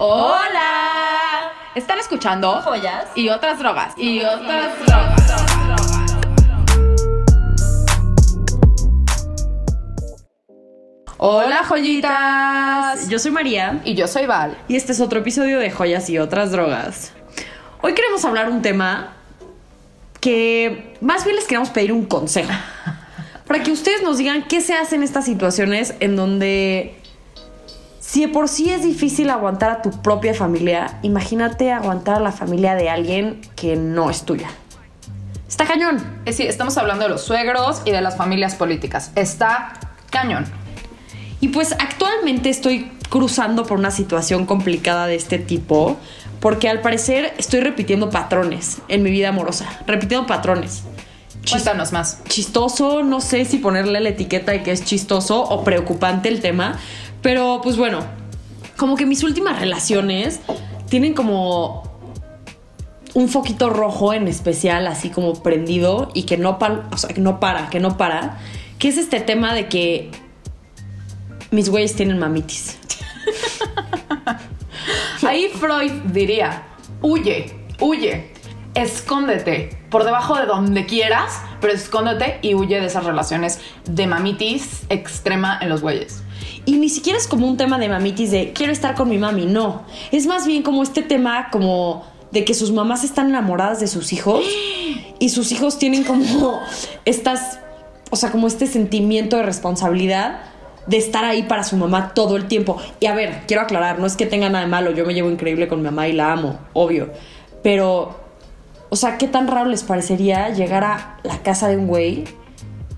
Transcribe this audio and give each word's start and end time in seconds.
Hola. 0.00 1.50
Están 1.74 1.98
escuchando 1.98 2.62
Joyas. 2.62 3.06
y 3.16 3.28
otras 3.30 3.58
drogas. 3.58 3.94
Y 3.96 4.20
otras 4.20 4.78
drogas. 4.86 6.28
Hola, 11.16 11.64
joyitas. 11.64 13.08
Yo 13.08 13.18
soy 13.18 13.32
María 13.32 13.80
Y 13.84 13.94
yo 13.94 14.06
soy 14.06 14.26
Val. 14.26 14.56
y 14.68 14.76
este 14.76 14.92
es 14.92 15.00
otro 15.00 15.18
episodio 15.18 15.58
de 15.58 15.70
Joyas 15.72 16.08
y 16.10 16.18
otras 16.18 16.52
drogas. 16.52 17.12
Hoy 17.82 17.94
queremos 17.94 18.24
hablar 18.24 18.50
un 18.50 18.62
tema 18.62 19.16
que 20.20 20.94
más 21.00 21.24
bien 21.24 21.34
les 21.34 21.46
queremos 21.46 21.70
pedir 21.70 21.92
un 21.92 22.04
consejo. 22.04 22.52
Para 23.48 23.64
que 23.64 23.72
ustedes 23.72 24.02
nos 24.02 24.18
digan 24.18 24.44
qué 24.44 24.60
se 24.60 24.74
hace 24.74 24.94
en 24.94 25.02
estas 25.02 25.24
situaciones 25.24 25.94
en 25.98 26.14
donde 26.14 26.97
si 28.10 28.22
de 28.22 28.28
por 28.28 28.48
sí 28.48 28.70
es 28.70 28.82
difícil 28.82 29.28
aguantar 29.28 29.70
a 29.70 29.82
tu 29.82 29.90
propia 30.00 30.32
familia, 30.32 30.98
imagínate 31.02 31.72
aguantar 31.72 32.16
a 32.16 32.20
la 32.20 32.32
familia 32.32 32.74
de 32.74 32.88
alguien 32.88 33.42
que 33.54 33.76
no 33.76 34.08
es 34.08 34.22
tuya. 34.22 34.48
Está 35.46 35.66
cañón. 35.66 36.02
Eh, 36.24 36.32
Sí, 36.32 36.44
estamos 36.44 36.78
hablando 36.78 37.04
de 37.04 37.10
los 37.10 37.22
suegros 37.22 37.82
y 37.84 37.90
de 37.90 38.00
las 38.00 38.16
familias 38.16 38.54
políticas. 38.54 39.12
Está 39.14 39.74
cañón. 40.08 40.46
Y 41.40 41.48
pues 41.48 41.72
actualmente 41.72 42.48
estoy 42.48 42.90
cruzando 43.10 43.66
por 43.66 43.78
una 43.78 43.90
situación 43.90 44.46
complicada 44.46 45.06
de 45.06 45.14
este 45.14 45.38
tipo 45.38 45.98
porque 46.40 46.70
al 46.70 46.80
parecer 46.80 47.34
estoy 47.36 47.60
repitiendo 47.60 48.08
patrones 48.08 48.78
en 48.88 49.02
mi 49.02 49.10
vida 49.10 49.28
amorosa, 49.28 49.66
repitiendo 49.86 50.26
patrones. 50.26 50.84
Chis- 51.42 51.50
Cuéntanos 51.52 51.92
más. 51.92 52.22
chistoso, 52.24 53.02
no 53.02 53.20
sé 53.20 53.44
si 53.44 53.58
ponerle 53.58 54.00
la 54.00 54.08
etiqueta 54.10 54.52
de 54.52 54.62
que 54.62 54.72
es 54.72 54.84
chistoso 54.84 55.42
o 55.42 55.62
preocupante 55.64 56.28
el 56.28 56.40
tema, 56.40 56.78
pero 57.22 57.60
pues 57.62 57.76
bueno, 57.76 58.00
como 58.76 58.96
que 58.96 59.06
mis 59.06 59.22
últimas 59.22 59.58
relaciones 59.58 60.40
tienen 60.88 61.14
como 61.14 61.82
un 63.14 63.28
foquito 63.28 63.70
rojo 63.70 64.12
en 64.12 64.28
especial, 64.28 64.86
así 64.86 65.10
como 65.10 65.42
prendido 65.42 66.10
y 66.14 66.24
que 66.24 66.36
no, 66.36 66.58
o 66.90 66.96
sea, 66.96 67.10
que 67.10 67.20
no 67.20 67.40
para, 67.40 67.68
que 67.70 67.80
no 67.80 67.96
para, 67.96 68.38
que 68.78 68.88
es 68.88 68.98
este 68.98 69.20
tema 69.20 69.54
de 69.54 69.68
que 69.68 70.10
mis 71.50 71.68
güeyes 71.70 71.96
tienen 71.96 72.18
mamitis. 72.18 72.78
Ahí 75.26 75.48
Freud 75.48 75.90
diría, 76.12 76.62
huye, 77.02 77.54
huye, 77.80 78.32
escóndete 78.74 79.76
por 79.90 80.04
debajo 80.04 80.36
de 80.38 80.46
donde 80.46 80.86
quieras, 80.86 81.40
pero 81.60 81.72
escóndete 81.72 82.38
y 82.42 82.54
huye 82.54 82.80
de 82.80 82.86
esas 82.86 83.04
relaciones 83.04 83.60
de 83.84 84.06
mamitis 84.06 84.82
extrema 84.88 85.58
en 85.60 85.70
los 85.70 85.82
güeyes. 85.82 86.22
Y 86.68 86.72
ni 86.72 86.90
siquiera 86.90 87.18
es 87.18 87.26
como 87.26 87.48
un 87.48 87.56
tema 87.56 87.78
de 87.78 87.88
mamitis 87.88 88.30
de 88.30 88.52
quiero 88.52 88.74
estar 88.74 88.94
con 88.94 89.08
mi 89.08 89.16
mami, 89.16 89.46
no. 89.46 89.84
Es 90.12 90.26
más 90.26 90.46
bien 90.46 90.62
como 90.62 90.82
este 90.82 91.00
tema 91.00 91.48
como 91.50 92.04
de 92.30 92.44
que 92.44 92.52
sus 92.52 92.72
mamás 92.72 93.04
están 93.04 93.30
enamoradas 93.30 93.80
de 93.80 93.86
sus 93.86 94.12
hijos 94.12 94.44
y 95.18 95.30
sus 95.30 95.50
hijos 95.50 95.78
tienen 95.78 96.04
como 96.04 96.60
estas, 97.06 97.58
o 98.10 98.16
sea, 98.16 98.30
como 98.30 98.46
este 98.46 98.66
sentimiento 98.66 99.38
de 99.38 99.44
responsabilidad 99.44 100.42
de 100.86 100.98
estar 100.98 101.24
ahí 101.24 101.44
para 101.44 101.64
su 101.64 101.74
mamá 101.78 102.12
todo 102.12 102.36
el 102.36 102.48
tiempo. 102.48 102.76
Y 103.00 103.06
a 103.06 103.14
ver, 103.14 103.44
quiero 103.46 103.62
aclarar, 103.62 103.98
no 103.98 104.04
es 104.04 104.14
que 104.14 104.26
tenga 104.26 104.50
nada 104.50 104.66
de 104.66 104.70
malo, 104.70 104.90
yo 104.90 105.06
me 105.06 105.14
llevo 105.14 105.30
increíble 105.30 105.68
con 105.68 105.78
mi 105.78 105.86
mamá 105.86 106.06
y 106.06 106.12
la 106.12 106.32
amo, 106.32 106.58
obvio. 106.74 107.10
Pero, 107.62 108.14
o 108.90 108.96
sea, 108.96 109.16
¿qué 109.16 109.26
tan 109.26 109.48
raro 109.48 109.70
les 109.70 109.84
parecería 109.84 110.50
llegar 110.50 110.84
a 110.84 111.16
la 111.22 111.38
casa 111.38 111.66
de 111.68 111.78
un 111.78 111.86
güey 111.86 112.24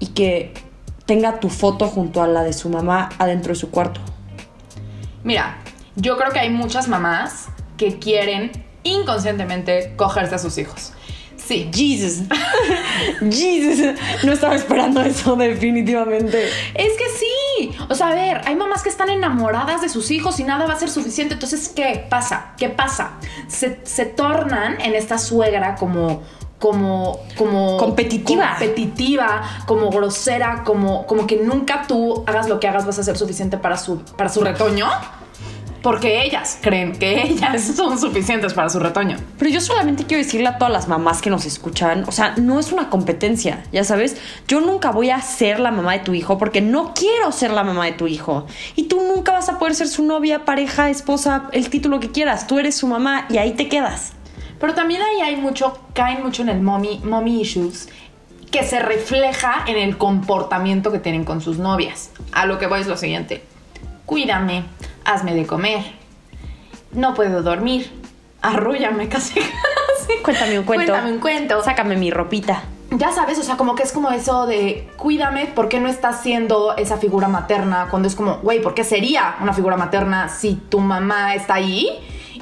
y 0.01 0.07
que 0.07 0.70
tenga 1.11 1.41
tu 1.41 1.49
foto 1.49 1.89
junto 1.89 2.23
a 2.23 2.29
la 2.29 2.45
de 2.45 2.53
su 2.53 2.69
mamá 2.69 3.09
adentro 3.19 3.53
de 3.53 3.59
su 3.59 3.73
cuarto? 3.73 4.01
Mira, 5.25 5.59
yo 5.97 6.17
creo 6.17 6.31
que 6.31 6.39
hay 6.39 6.51
muchas 6.51 6.87
mamás 6.87 7.49
que 7.77 7.99
quieren 7.99 8.53
inconscientemente 8.85 9.95
cogerse 9.97 10.37
a 10.37 10.39
sus 10.39 10.57
hijos. 10.57 10.93
Sí, 11.35 11.69
Jesus. 11.75 12.29
Jesus. 13.29 13.99
No 14.23 14.31
estaba 14.31 14.55
esperando 14.55 15.03
eso, 15.03 15.35
definitivamente. 15.35 16.45
Es 16.75 16.93
que 16.97 17.05
sí. 17.19 17.77
O 17.89 17.97
sea, 17.97 18.11
a 18.11 18.15
ver, 18.15 18.43
hay 18.45 18.55
mamás 18.55 18.85
que 18.85 18.89
están 18.89 19.09
enamoradas 19.09 19.81
de 19.81 19.89
sus 19.89 20.13
hijos 20.13 20.39
y 20.39 20.45
nada 20.45 20.65
va 20.67 20.75
a 20.75 20.79
ser 20.79 20.91
suficiente. 20.91 21.35
Entonces, 21.35 21.71
¿qué 21.75 22.07
pasa? 22.09 22.53
¿Qué 22.57 22.69
pasa? 22.69 23.15
Se, 23.49 23.81
se 23.83 24.07
tornan 24.07 24.81
en 24.81 24.95
esta 24.95 25.19
suegra 25.19 25.75
como. 25.75 26.23
Como, 26.61 27.19
como 27.37 27.79
Competitiva. 27.79 28.51
competitiva, 28.51 29.43
como 29.67 29.91
grosera, 29.91 30.63
como, 30.63 31.07
como 31.07 31.27
que 31.27 31.39
nunca 31.39 31.87
tú 31.89 32.23
hagas 32.27 32.49
lo 32.49 32.61
que 32.61 32.69
hagas 32.69 32.85
vas 32.85 32.99
a 32.99 33.03
ser 33.03 33.17
suficiente 33.17 33.57
para 33.57 33.79
su, 33.79 34.01
para 34.17 34.29
su 34.29 34.43
retoño, 34.43 34.87
porque 35.83 36.23
ellas 36.23 36.59
creen 36.61 36.93
que 36.93 37.23
ellas 37.29 37.63
son 37.75 37.99
suficientes 37.99 38.53
para 38.53 38.69
su 38.69 38.79
retoño. 38.79 39.17
Pero 39.39 39.51
yo 39.51 39.61
solamente 39.61 40.05
quiero 40.05 40.23
decirle 40.23 40.49
a 40.49 40.59
todas 40.59 40.73
las 40.73 40.89
mamás 40.89 41.23
que 41.23 41.31
nos 41.31 41.47
escuchan, 41.47 42.05
o 42.07 42.13
sea, 42.13 42.35
no 42.37 42.61
es 42.61 42.73
una 42.73 42.91
competencia, 42.91 43.65
ya 43.73 43.85
sabes, 43.85 44.17
yo 44.47 44.61
nunca 44.61 44.91
voy 44.91 45.11
a 45.11 45.21
ser 45.23 45.61
la 45.61 45.71
mamá 45.71 45.93
de 45.95 46.01
tu 46.01 46.15
hijo 46.15 46.39
porque 46.39 46.61
no 46.61 46.93
quiero 46.95 47.33
ser 47.33 47.53
la 47.53 47.65
mamá 47.65 47.87
de 47.87 47.93
tu 47.93 48.07
hijo. 48.07 48.47
Y 48.77 48.85
tú 48.85 49.01
nunca 49.01 49.33
vas 49.33 49.49
a 49.49 49.59
poder 49.59 49.75
ser 49.75 49.89
su 49.89 50.05
novia, 50.05 50.45
pareja, 50.45 50.91
esposa, 50.91 51.45
el 51.53 51.71
título 51.71 52.01
que 52.01 52.11
quieras, 52.11 52.47
tú 52.47 52.59
eres 52.59 52.77
su 52.77 52.87
mamá 52.87 53.27
y 53.31 53.39
ahí 53.39 53.53
te 53.53 53.69
quedas. 53.69 54.13
Pero 54.61 54.75
también 54.75 55.01
ahí 55.03 55.23
hay 55.23 55.37
mucho, 55.37 55.79
caen 55.95 56.23
mucho 56.23 56.43
en 56.43 56.51
el 56.51 56.61
mommy, 56.61 57.01
mommy 57.03 57.41
issues, 57.41 57.89
que 58.51 58.63
se 58.63 58.79
refleja 58.79 59.65
en 59.67 59.77
el 59.77 59.97
comportamiento 59.97 60.93
que 60.93 60.99
tienen 60.99 61.25
con 61.25 61.41
sus 61.41 61.59
novias. 61.59 62.11
A 62.33 62.47
lo 62.47 62.59
que 62.59 62.67
voy 62.67 62.81
es 62.81 62.87
lo 62.87 62.97
siguiente. 62.97 63.43
Cuídame, 64.05 64.65
hazme 65.05 65.35
de 65.35 65.47
comer, 65.47 65.83
no 66.93 67.15
puedo 67.15 67.43
dormir, 67.43 67.91
arrúllame 68.43 69.09
casi 69.09 69.41
casi. 69.41 70.23
Cuéntame 70.23 70.59
un 70.59 70.65
cuento. 70.65 70.87
Cuéntame 70.87 71.13
un 71.13 71.21
cuento. 71.21 71.63
Sácame 71.63 71.97
mi 71.97 72.11
ropita. 72.11 72.63
Ya 72.91 73.13
sabes, 73.13 73.39
o 73.39 73.45
sea, 73.45 73.57
como 73.57 73.77
que 73.77 73.85
es 73.85 73.93
como 73.93 74.11
eso 74.11 74.47
de 74.47 74.91
cuídame, 74.97 75.47
¿por 75.47 75.69
qué 75.69 75.79
no 75.79 75.89
estás 75.89 76.23
siendo 76.23 76.77
esa 76.77 76.97
figura 76.97 77.29
materna? 77.29 77.87
Cuando 77.89 78.09
es 78.09 78.17
como, 78.17 78.39
güey, 78.39 78.61
¿por 78.61 78.75
qué 78.75 78.83
sería 78.83 79.37
una 79.41 79.53
figura 79.53 79.77
materna 79.77 80.29
si 80.29 80.57
tu 80.57 80.81
mamá 80.81 81.35
está 81.37 81.55
ahí 81.55 81.89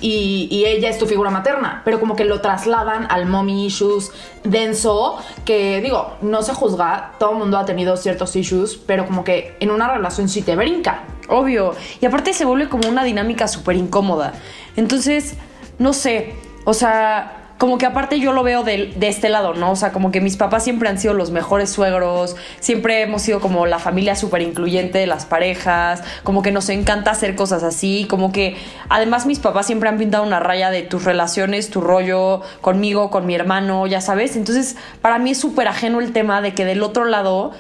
y, 0.01 0.65
ella 0.67 0.89
es 0.89 0.99
tu 0.99 1.07
figura 1.07 1.31
materna? 1.31 1.83
Pero 1.85 2.01
como 2.01 2.17
que 2.17 2.25
lo 2.25 2.41
trasladan 2.41 3.07
al 3.11 3.27
mommy 3.27 3.67
issues 3.67 4.13
denso, 4.45 5.19
que 5.45 5.81
digo, 5.81 6.17
no 6.23 6.43
se 6.43 6.55
juzga, 6.55 7.13
todo 7.19 7.33
el 7.33 7.39
mundo 7.39 7.59
ha 7.59 7.65
tenido 7.65 7.97
ciertos 7.97 8.35
issues, 8.37 8.77
pero 8.77 9.07
como 9.07 9.25
que 9.25 9.57
en 9.61 9.71
una 9.71 9.93
relación 9.93 10.29
sí 10.29 10.43
te 10.43 10.57
brinca. 10.57 11.05
Obvio. 11.29 11.75
Y 12.01 12.07
aparte 12.07 12.33
se 12.33 12.45
vuelve 12.45 12.69
como 12.69 12.89
una 12.89 13.05
dinámica 13.05 13.49
súper 13.49 13.77
incómoda. 13.77 14.33
Entonces, 14.77 15.35
no 15.79 15.93
sé. 15.93 16.35
O 16.65 16.75
sea, 16.75 17.38
como 17.59 17.77
que 17.77 17.87
aparte 17.87 18.21
yo 18.21 18.33
lo 18.33 18.45
veo 18.45 18.63
de, 18.63 18.93
de 18.97 19.09
este 19.09 19.29
lado, 19.29 19.53
¿no? 19.53 19.73
O 19.73 19.77
sea, 19.77 19.93
como 19.93 20.13
que 20.13 20.21
mis 20.21 20.37
papás 20.37 20.63
siempre 20.63 20.89
han 20.89 20.99
sido 20.99 21.13
los 21.13 21.33
mejores 21.33 21.69
suegros. 21.71 22.37
Siempre 22.61 23.03
hemos 23.03 23.23
sido 23.23 23.41
como 23.41 23.67
la 23.67 23.81
familia 23.81 24.15
súper 24.15 24.43
incluyente 24.43 24.99
de 24.99 25.09
las 25.09 25.27
parejas. 25.27 26.05
Como 26.23 26.43
que 26.43 26.53
nos 26.53 26.69
encanta 26.69 27.11
hacer 27.11 27.35
cosas 27.35 27.65
así. 27.65 28.07
Como 28.09 28.31
que 28.31 28.57
además 28.89 29.27
mis 29.27 29.41
papás 29.41 29.67
siempre 29.67 29.89
han 29.89 29.99
pintado 29.99 30.23
una 30.23 30.39
raya 30.39 30.71
de 30.71 30.83
tus 30.83 31.03
relaciones, 31.03 31.69
tu 31.69 31.81
rollo 31.81 32.43
conmigo, 32.61 33.11
con 33.11 33.27
mi 33.27 33.35
hermano, 33.35 33.89
ya 33.89 34.01
sabes. 34.01 34.37
Entonces, 34.37 34.77
para 35.03 35.19
mí 35.19 35.33
es 35.33 35.39
súper 35.39 35.67
ajeno 35.67 36.01
el 36.01 36.13
tema 36.13 36.41
de 36.41 36.55
que 36.55 36.65
del 36.65 36.85
otro 36.85 37.07
lado 37.07 37.51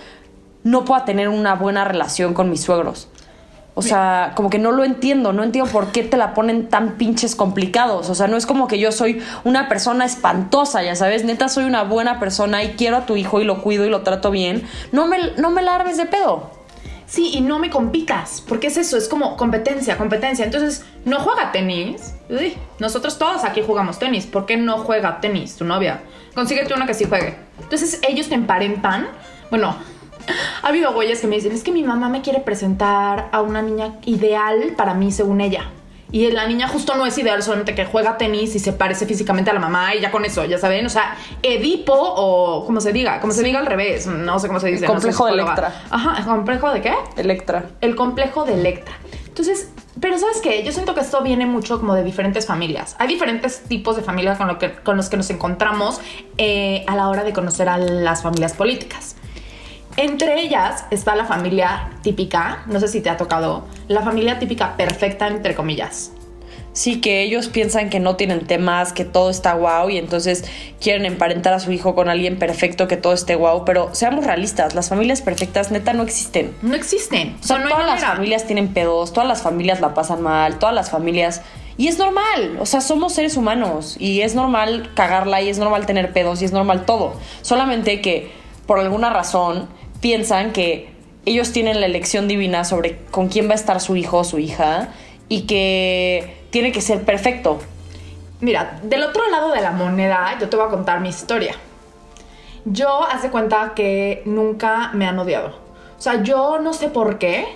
no 0.62 0.84
pueda 0.84 1.04
tener 1.04 1.28
una 1.28 1.54
buena 1.54 1.84
relación 1.84 2.34
con 2.34 2.50
mis 2.50 2.60
suegros. 2.60 3.08
O 3.78 3.82
sea, 3.82 4.32
como 4.34 4.50
que 4.50 4.58
no 4.58 4.72
lo 4.72 4.82
entiendo, 4.82 5.32
no 5.32 5.44
entiendo 5.44 5.70
por 5.70 5.92
qué 5.92 6.02
te 6.02 6.16
la 6.16 6.34
ponen 6.34 6.68
tan 6.68 6.94
pinches 6.94 7.36
complicados. 7.36 8.10
O 8.10 8.14
sea, 8.16 8.26
no 8.26 8.36
es 8.36 8.44
como 8.44 8.66
que 8.66 8.80
yo 8.80 8.90
soy 8.90 9.22
una 9.44 9.68
persona 9.68 10.04
espantosa, 10.04 10.82
ya 10.82 10.96
sabes, 10.96 11.24
neta 11.24 11.48
soy 11.48 11.62
una 11.62 11.84
buena 11.84 12.18
persona 12.18 12.64
y 12.64 12.70
quiero 12.70 12.96
a 12.96 13.06
tu 13.06 13.14
hijo 13.14 13.40
y 13.40 13.44
lo 13.44 13.62
cuido 13.62 13.86
y 13.86 13.88
lo 13.88 14.02
trato 14.02 14.32
bien. 14.32 14.64
No 14.90 15.06
me, 15.06 15.18
no 15.36 15.50
me 15.50 15.62
la 15.62 15.78
de 15.84 16.06
pedo. 16.06 16.50
Sí, 17.06 17.30
y 17.34 17.40
no 17.40 17.60
me 17.60 17.70
compitas, 17.70 18.42
porque 18.48 18.66
es 18.66 18.76
eso, 18.76 18.96
es 18.96 19.06
como 19.06 19.36
competencia, 19.36 19.96
competencia. 19.96 20.44
Entonces, 20.44 20.84
no 21.04 21.20
juega 21.20 21.52
tenis. 21.52 22.14
Uy, 22.28 22.56
nosotros 22.80 23.16
todos 23.16 23.44
aquí 23.44 23.62
jugamos 23.64 24.00
tenis. 24.00 24.26
¿Por 24.26 24.44
qué 24.44 24.56
no 24.56 24.78
juega 24.78 25.20
tenis 25.20 25.54
tu 25.54 25.64
novia? 25.64 26.00
Consíguete 26.34 26.74
una 26.74 26.84
que 26.84 26.94
sí 26.94 27.04
juegue. 27.04 27.36
Entonces, 27.62 28.00
ellos 28.02 28.28
te 28.28 28.34
emparentan. 28.34 29.06
Bueno, 29.50 29.76
ha 30.62 30.68
habido 30.68 30.92
güeyes 30.92 31.20
que 31.20 31.26
me 31.26 31.36
dicen, 31.36 31.52
es 31.52 31.62
que 31.62 31.72
mi 31.72 31.82
mamá 31.82 32.08
me 32.08 32.22
quiere 32.22 32.40
presentar 32.40 33.28
a 33.32 33.40
una 33.42 33.62
niña 33.62 33.94
ideal 34.04 34.74
para 34.76 34.94
mí, 34.94 35.12
según 35.12 35.40
ella. 35.40 35.70
Y 36.10 36.30
la 36.30 36.46
niña 36.46 36.68
justo 36.68 36.96
no 36.96 37.04
es 37.04 37.18
ideal, 37.18 37.42
solamente 37.42 37.74
que 37.74 37.84
juega 37.84 38.16
tenis 38.16 38.54
y 38.54 38.58
se 38.58 38.72
parece 38.72 39.04
físicamente 39.04 39.50
a 39.50 39.54
la 39.54 39.60
mamá 39.60 39.94
y 39.94 40.00
ya 40.00 40.10
con 40.10 40.24
eso, 40.24 40.44
ya 40.46 40.56
saben, 40.56 40.86
o 40.86 40.88
sea, 40.88 41.16
Edipo 41.42 41.92
o 41.94 42.64
como 42.64 42.80
se 42.80 42.92
diga, 42.92 43.20
como 43.20 43.32
se 43.34 43.42
diga 43.42 43.58
al 43.58 43.66
revés, 43.66 44.06
no 44.06 44.38
sé 44.38 44.46
cómo 44.46 44.58
se 44.58 44.68
dice. 44.68 44.86
no 44.86 44.98
soy 45.00 45.12
complejo 45.12 45.26
de 45.26 45.32
psicóloga. 45.32 45.52
Electra. 45.52 45.82
Ajá, 45.90 46.18
¿el 46.18 46.24
complejo 46.24 46.72
de 46.72 46.80
qué? 46.80 46.94
Electra. 47.16 47.66
El 47.82 47.94
complejo 47.94 48.44
de 48.44 48.54
Electra. 48.54 48.94
Entonces, 49.26 49.70
pero 50.00 50.18
¿sabes 50.18 50.40
qué? 50.42 50.62
Yo 50.64 50.72
siento 50.72 50.94
que 50.94 51.00
esto 51.00 51.22
viene 51.22 51.44
mucho 51.44 51.78
como 51.78 51.94
de 51.94 52.04
diferentes 52.04 52.46
familias. 52.46 52.96
Hay 52.98 53.08
diferentes 53.08 53.60
tipos 53.64 53.96
de 53.96 54.02
familias 54.02 54.38
con, 54.38 54.48
lo 54.48 54.58
que, 54.58 54.72
con 54.72 54.96
los 54.96 55.08
que 55.08 55.16
nos 55.16 55.28
encontramos 55.30 56.00
eh, 56.38 56.84
a 56.86 56.96
la 56.96 57.08
hora 57.08 57.22
de 57.22 57.32
conocer 57.32 57.68
a 57.68 57.76
las 57.76 58.22
familias 58.22 58.54
políticas. 58.54 59.16
Entre 59.98 60.40
ellas 60.40 60.84
está 60.92 61.16
la 61.16 61.24
familia 61.24 61.90
típica, 62.02 62.62
no 62.66 62.78
sé 62.78 62.86
si 62.86 63.00
te 63.00 63.10
ha 63.10 63.16
tocado, 63.16 63.64
la 63.88 64.02
familia 64.02 64.38
típica 64.38 64.76
perfecta, 64.76 65.26
entre 65.26 65.56
comillas. 65.56 66.12
sí 66.72 67.00
que 67.00 67.22
ellos 67.22 67.48
piensan 67.48 67.90
que 67.90 67.98
no 67.98 68.14
tienen 68.14 68.46
temas, 68.46 68.92
que 68.92 69.04
todo 69.04 69.28
está 69.28 69.54
guau 69.54 69.90
y 69.90 69.98
entonces 69.98 70.44
quieren 70.80 71.04
emparentar 71.04 71.52
a 71.52 71.58
su 71.58 71.72
hijo 71.72 71.96
con 71.96 72.08
alguien 72.08 72.38
perfecto, 72.38 72.86
que 72.86 72.96
todo 72.96 73.12
esté 73.12 73.34
guau, 73.34 73.64
pero 73.64 73.92
seamos 73.92 74.24
realistas, 74.24 74.76
las 74.76 74.88
familias 74.88 75.20
perfectas 75.20 75.72
neta 75.72 75.92
no 75.94 76.04
existen. 76.04 76.54
No 76.62 76.76
existen. 76.76 77.36
O 77.42 77.44
sea, 77.44 77.58
no 77.58 77.68
todas 77.68 77.84
las 77.84 78.04
familias 78.04 78.46
tienen 78.46 78.72
pedos, 78.72 79.12
todas 79.12 79.28
las 79.28 79.42
familias 79.42 79.80
la 79.80 79.94
pasan 79.94 80.22
mal, 80.22 80.60
todas 80.60 80.76
las 80.76 80.90
familias... 80.90 81.42
Y 81.76 81.86
es 81.88 81.98
normal, 81.98 82.56
o 82.60 82.66
sea, 82.66 82.80
somos 82.80 83.14
seres 83.14 83.36
humanos 83.36 83.96
y 83.98 84.22
es 84.22 84.34
normal 84.36 84.90
cagarla 84.94 85.42
y 85.42 85.48
es 85.48 85.58
normal 85.58 85.86
tener 85.86 86.12
pedos 86.12 86.42
y 86.42 86.44
es 86.44 86.52
normal 86.52 86.84
todo. 86.86 87.14
Solamente 87.42 88.00
que 88.00 88.32
por 88.66 88.78
alguna 88.80 89.10
razón 89.10 89.68
piensan 90.00 90.52
que 90.52 90.90
ellos 91.24 91.52
tienen 91.52 91.80
la 91.80 91.86
elección 91.86 92.28
divina 92.28 92.64
sobre 92.64 92.98
con 93.10 93.28
quién 93.28 93.48
va 93.48 93.52
a 93.52 93.56
estar 93.56 93.80
su 93.80 93.96
hijo 93.96 94.18
o 94.18 94.24
su 94.24 94.38
hija 94.38 94.90
y 95.28 95.42
que 95.42 96.38
tiene 96.50 96.72
que 96.72 96.80
ser 96.80 97.04
perfecto. 97.04 97.58
Mira, 98.40 98.80
del 98.82 99.02
otro 99.02 99.28
lado 99.30 99.52
de 99.52 99.60
la 99.60 99.72
moneda, 99.72 100.36
yo 100.40 100.48
te 100.48 100.56
voy 100.56 100.66
a 100.66 100.70
contar 100.70 101.00
mi 101.00 101.08
historia. 101.08 101.54
Yo 102.64 103.04
hace 103.04 103.30
cuenta 103.30 103.72
que 103.74 104.22
nunca 104.24 104.90
me 104.94 105.06
han 105.06 105.18
odiado. 105.18 105.48
O 105.98 106.00
sea, 106.00 106.22
yo 106.22 106.60
no 106.60 106.72
sé 106.72 106.88
por 106.88 107.18
qué, 107.18 107.46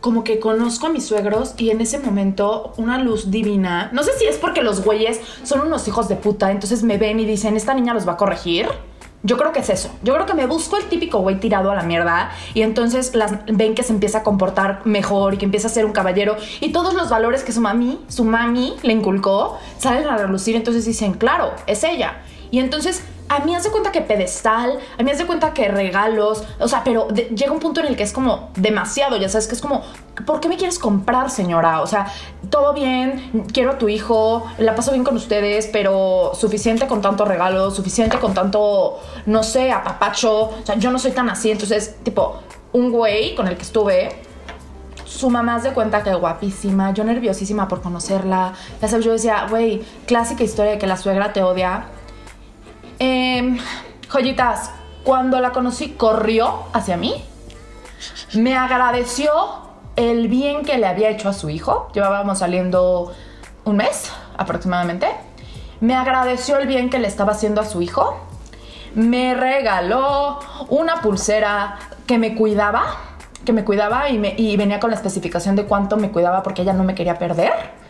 como 0.00 0.24
que 0.24 0.38
conozco 0.38 0.86
a 0.86 0.90
mis 0.90 1.06
suegros 1.06 1.54
y 1.56 1.70
en 1.70 1.80
ese 1.80 1.98
momento 1.98 2.72
una 2.76 2.98
luz 2.98 3.30
divina. 3.30 3.90
No 3.92 4.02
sé 4.02 4.12
si 4.18 4.26
es 4.26 4.36
porque 4.36 4.62
los 4.62 4.84
güeyes 4.84 5.20
son 5.42 5.60
unos 5.60 5.86
hijos 5.88 6.08
de 6.08 6.16
puta, 6.16 6.50
entonces 6.50 6.82
me 6.82 6.98
ven 6.98 7.20
y 7.20 7.24
dicen, 7.24 7.56
esta 7.56 7.74
niña 7.74 7.94
los 7.94 8.06
va 8.06 8.12
a 8.12 8.16
corregir. 8.16 8.68
Yo 9.22 9.36
creo 9.36 9.52
que 9.52 9.60
es 9.60 9.70
eso. 9.70 9.90
Yo 10.02 10.14
creo 10.14 10.26
que 10.26 10.34
me 10.34 10.46
busco 10.46 10.76
el 10.76 10.84
típico 10.84 11.18
güey 11.18 11.40
tirado 11.40 11.70
a 11.70 11.74
la 11.74 11.82
mierda 11.82 12.30
y 12.54 12.62
entonces 12.62 13.14
las 13.14 13.44
ven 13.46 13.74
que 13.74 13.82
se 13.82 13.92
empieza 13.92 14.18
a 14.18 14.22
comportar 14.22 14.82
mejor 14.84 15.34
y 15.34 15.38
que 15.38 15.44
empieza 15.44 15.66
a 15.66 15.70
ser 15.70 15.84
un 15.84 15.92
caballero 15.92 16.36
y 16.60 16.72
todos 16.72 16.94
los 16.94 17.10
valores 17.10 17.42
que 17.42 17.52
su 17.52 17.60
mami, 17.60 17.98
su 18.08 18.24
mami 18.24 18.74
le 18.82 18.92
inculcó 18.92 19.58
salen 19.78 20.06
a 20.06 20.16
relucir. 20.16 20.54
Entonces 20.54 20.84
dicen, 20.84 21.14
claro, 21.14 21.52
es 21.66 21.82
ella. 21.82 22.22
Y 22.50 22.60
entonces 22.60 23.02
a 23.28 23.40
mí 23.40 23.54
hace 23.54 23.70
cuenta 23.70 23.90
que 23.92 24.00
pedestal, 24.02 24.78
a 24.98 25.02
mí 25.02 25.10
hace 25.10 25.26
cuenta 25.26 25.52
que 25.52 25.66
regalos, 25.68 26.44
o 26.60 26.68
sea, 26.68 26.82
pero 26.84 27.08
de- 27.10 27.24
llega 27.34 27.50
un 27.52 27.58
punto 27.58 27.80
en 27.80 27.86
el 27.86 27.96
que 27.96 28.04
es 28.04 28.12
como 28.12 28.50
demasiado, 28.56 29.16
ya 29.16 29.28
sabes, 29.28 29.48
que 29.48 29.54
es 29.56 29.60
como, 29.60 29.82
¿por 30.24 30.38
qué 30.40 30.48
me 30.48 30.56
quieres 30.56 30.78
comprar, 30.78 31.30
señora? 31.30 31.80
O 31.80 31.86
sea, 31.86 32.06
todo 32.50 32.72
bien, 32.72 33.44
quiero 33.52 33.72
a 33.72 33.78
tu 33.78 33.88
hijo, 33.88 34.46
la 34.58 34.74
paso 34.76 34.92
bien 34.92 35.02
con 35.02 35.16
ustedes, 35.16 35.66
pero 35.72 36.32
suficiente 36.34 36.86
con 36.86 37.00
tanto 37.02 37.24
regalo, 37.24 37.70
suficiente 37.72 38.18
con 38.18 38.32
tanto, 38.32 39.00
no 39.26 39.42
sé, 39.42 39.72
apapacho, 39.72 40.32
o 40.50 40.54
sea, 40.64 40.76
yo 40.76 40.90
no 40.92 40.98
soy 41.00 41.10
tan 41.10 41.28
así, 41.28 41.50
entonces, 41.50 41.96
tipo, 42.04 42.38
un 42.72 42.92
güey 42.92 43.34
con 43.34 43.48
el 43.48 43.56
que 43.56 43.62
estuve, 43.62 44.20
su 45.04 45.30
mamá 45.30 45.58
se 45.60 45.70
cuenta 45.72 46.02
que 46.02 46.12
guapísima, 46.14 46.92
yo 46.92 47.02
nerviosísima 47.04 47.68
por 47.68 47.80
conocerla. 47.80 48.52
Ya 48.82 48.88
sabes, 48.88 49.04
yo 49.04 49.12
decía, 49.12 49.46
güey, 49.48 49.82
clásica 50.04 50.42
historia 50.44 50.72
de 50.72 50.78
que 50.78 50.86
la 50.86 50.96
suegra 50.96 51.32
te 51.32 51.42
odia. 51.42 51.86
Em, 52.98 53.58
joyitas, 54.10 54.70
cuando 55.04 55.40
la 55.40 55.52
conocí, 55.52 55.90
corrió 55.90 56.64
hacia 56.72 56.96
mí. 56.96 57.22
Me 58.34 58.56
agradeció 58.56 59.30
el 59.96 60.28
bien 60.28 60.62
que 60.64 60.78
le 60.78 60.86
había 60.86 61.08
hecho 61.10 61.28
a 61.28 61.32
su 61.32 61.48
hijo. 61.50 61.88
Llevábamos 61.94 62.38
saliendo 62.40 63.12
un 63.64 63.76
mes 63.76 64.10
aproximadamente. 64.36 65.08
Me 65.80 65.94
agradeció 65.94 66.58
el 66.58 66.66
bien 66.66 66.90
que 66.90 66.98
le 66.98 67.08
estaba 67.08 67.32
haciendo 67.32 67.60
a 67.60 67.64
su 67.64 67.82
hijo. 67.82 68.18
Me 68.94 69.34
regaló 69.34 70.40
una 70.68 71.02
pulsera 71.02 71.78
que 72.06 72.18
me 72.18 72.34
cuidaba, 72.34 72.84
que 73.44 73.52
me 73.52 73.62
cuidaba 73.64 74.08
y, 74.08 74.18
me- 74.18 74.34
y 74.38 74.56
venía 74.56 74.80
con 74.80 74.90
la 74.90 74.96
especificación 74.96 75.54
de 75.54 75.64
cuánto 75.66 75.96
me 75.98 76.10
cuidaba 76.10 76.42
porque 76.42 76.62
ella 76.62 76.72
no 76.72 76.82
me 76.84 76.94
quería 76.94 77.18
perder. 77.18 77.52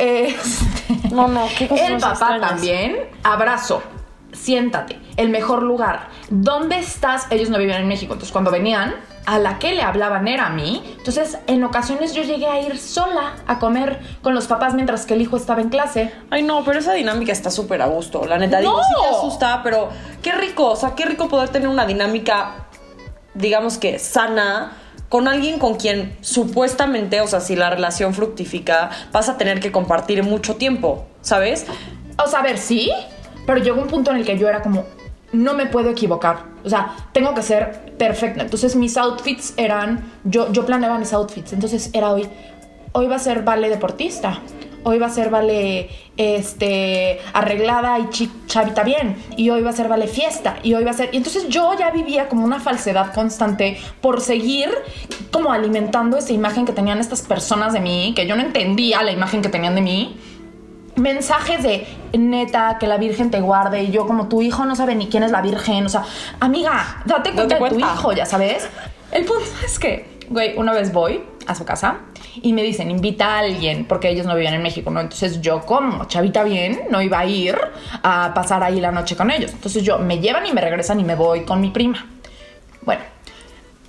Este, 0.00 1.14
No, 1.14 1.28
no, 1.28 1.46
qué 1.58 1.64
el 1.66 1.98
papá 2.00 2.10
extrañas. 2.12 2.48
también. 2.50 2.96
Abrazo. 3.22 3.82
Siéntate. 4.32 4.98
El 5.16 5.28
mejor 5.28 5.62
lugar. 5.62 6.08
¿Dónde 6.30 6.78
estás? 6.78 7.26
Ellos 7.30 7.50
no 7.50 7.58
vivían 7.58 7.82
en 7.82 7.88
México. 7.88 8.12
Entonces, 8.12 8.32
cuando 8.32 8.50
venían, 8.50 8.94
a 9.26 9.38
la 9.38 9.58
que 9.58 9.72
le 9.72 9.82
hablaban 9.82 10.28
era 10.28 10.46
a 10.46 10.50
mí. 10.50 10.82
Entonces, 10.98 11.38
en 11.46 11.62
ocasiones 11.64 12.14
yo 12.14 12.22
llegué 12.22 12.46
a 12.46 12.60
ir 12.60 12.78
sola 12.78 13.36
a 13.46 13.58
comer 13.58 14.00
con 14.22 14.34
los 14.34 14.46
papás 14.46 14.74
mientras 14.74 15.06
que 15.06 15.14
el 15.14 15.22
hijo 15.22 15.36
estaba 15.36 15.60
en 15.60 15.68
clase. 15.68 16.12
Ay, 16.30 16.42
no, 16.42 16.64
pero 16.64 16.78
esa 16.78 16.94
dinámica 16.94 17.32
está 17.32 17.50
súper 17.50 17.82
a 17.82 17.86
gusto. 17.86 18.24
La 18.26 18.38
neta, 18.38 18.60
digo, 18.60 18.80
sí 18.82 18.94
te 19.02 19.16
asusta, 19.16 19.60
pero 19.62 19.88
qué 20.22 20.32
rico. 20.32 20.70
O 20.70 20.76
sea, 20.76 20.94
qué 20.94 21.04
rico 21.04 21.28
poder 21.28 21.50
tener 21.50 21.68
una 21.68 21.86
dinámica, 21.86 22.66
digamos 23.34 23.78
que 23.78 23.98
sana, 23.98 24.72
con 25.08 25.28
alguien 25.28 25.58
con 25.58 25.74
quien 25.74 26.16
supuestamente, 26.20 27.20
o 27.20 27.26
sea, 27.26 27.40
si 27.40 27.56
la 27.56 27.68
relación 27.70 28.14
fructifica, 28.14 28.90
vas 29.12 29.28
a 29.28 29.36
tener 29.36 29.60
que 29.60 29.72
compartir 29.72 30.22
mucho 30.22 30.56
tiempo, 30.56 31.06
¿sabes? 31.20 31.66
O 32.16 32.28
sea, 32.28 32.40
a 32.40 32.42
ver, 32.42 32.58
sí, 32.58 32.92
pero 33.50 33.64
llegó 33.64 33.82
un 33.82 33.88
punto 33.88 34.12
en 34.12 34.18
el 34.18 34.24
que 34.24 34.38
yo 34.38 34.48
era 34.48 34.62
como, 34.62 34.84
no 35.32 35.54
me 35.54 35.66
puedo 35.66 35.90
equivocar. 35.90 36.44
O 36.64 36.70
sea, 36.70 36.94
tengo 37.12 37.34
que 37.34 37.42
ser 37.42 37.96
perfecta. 37.98 38.42
Entonces 38.42 38.76
mis 38.76 38.96
outfits 38.96 39.54
eran, 39.56 40.08
yo, 40.22 40.52
yo 40.52 40.64
planeaba 40.64 40.98
mis 40.98 41.12
outfits. 41.12 41.52
Entonces 41.52 41.90
era 41.92 42.12
hoy, 42.12 42.28
hoy 42.92 43.08
va 43.08 43.16
a 43.16 43.18
ser 43.18 43.42
vale 43.42 43.68
deportista. 43.68 44.38
Hoy 44.84 45.00
va 45.00 45.08
a 45.08 45.10
ser 45.10 45.30
vale 45.30 45.90
este, 46.16 47.18
arreglada 47.32 47.98
y 47.98 48.08
chavita 48.46 48.84
bien. 48.84 49.16
Y 49.36 49.50
hoy 49.50 49.62
va 49.62 49.70
a 49.70 49.72
ser 49.72 49.88
vale 49.88 50.06
fiesta. 50.06 50.58
Y 50.62 50.74
hoy 50.74 50.84
va 50.84 50.92
a 50.92 50.94
ser... 50.94 51.08
Y 51.12 51.16
entonces 51.16 51.48
yo 51.48 51.76
ya 51.76 51.90
vivía 51.90 52.28
como 52.28 52.44
una 52.44 52.60
falsedad 52.60 53.12
constante 53.12 53.78
por 54.00 54.20
seguir 54.20 54.70
como 55.32 55.52
alimentando 55.52 56.18
esa 56.18 56.32
imagen 56.32 56.66
que 56.66 56.72
tenían 56.72 57.00
estas 57.00 57.22
personas 57.22 57.72
de 57.72 57.80
mí, 57.80 58.12
que 58.14 58.28
yo 58.28 58.36
no 58.36 58.42
entendía 58.42 59.02
la 59.02 59.10
imagen 59.10 59.42
que 59.42 59.48
tenían 59.48 59.74
de 59.74 59.80
mí 59.80 60.20
mensajes 61.00 61.62
de 61.62 61.86
neta, 62.16 62.76
que 62.78 62.86
la 62.86 62.96
Virgen 62.96 63.30
te 63.30 63.40
guarde. 63.40 63.82
Y 63.82 63.90
yo, 63.90 64.06
como 64.06 64.28
tu 64.28 64.42
hijo 64.42 64.64
no 64.64 64.76
sabe 64.76 64.94
ni 64.94 65.08
quién 65.08 65.22
es 65.22 65.30
la 65.30 65.42
Virgen. 65.42 65.86
O 65.86 65.88
sea, 65.88 66.04
amiga, 66.38 67.02
date 67.04 67.32
cuenta 67.32 67.42
Date 67.42 67.64
de 67.64 67.70
tu 67.70 67.76
cuenta. 67.76 67.94
hijo, 67.94 68.12
ya 68.12 68.26
sabes. 68.26 68.68
El 69.10 69.24
punto 69.24 69.44
es 69.64 69.78
que, 69.78 70.18
güey, 70.28 70.56
una 70.56 70.72
vez 70.72 70.92
voy 70.92 71.22
a 71.46 71.54
su 71.54 71.64
casa 71.64 71.98
y 72.42 72.52
me 72.52 72.62
dicen, 72.62 72.90
invita 72.90 73.36
a 73.36 73.38
alguien, 73.40 73.84
porque 73.86 74.08
ellos 74.08 74.26
no 74.26 74.34
vivían 74.34 74.54
en 74.54 74.62
México, 74.62 74.90
¿no? 74.90 75.00
Entonces 75.00 75.40
yo, 75.40 75.62
como 75.62 76.04
chavita 76.04 76.44
bien, 76.44 76.82
no 76.90 77.02
iba 77.02 77.18
a 77.18 77.26
ir 77.26 77.58
a 78.02 78.32
pasar 78.34 78.62
ahí 78.62 78.80
la 78.80 78.92
noche 78.92 79.16
con 79.16 79.30
ellos. 79.30 79.52
Entonces 79.52 79.82
yo, 79.82 79.98
me 79.98 80.20
llevan 80.20 80.46
y 80.46 80.52
me 80.52 80.60
regresan 80.60 81.00
y 81.00 81.04
me 81.04 81.16
voy 81.16 81.44
con 81.44 81.60
mi 81.60 81.70
prima. 81.70 82.06
Bueno, 82.82 83.02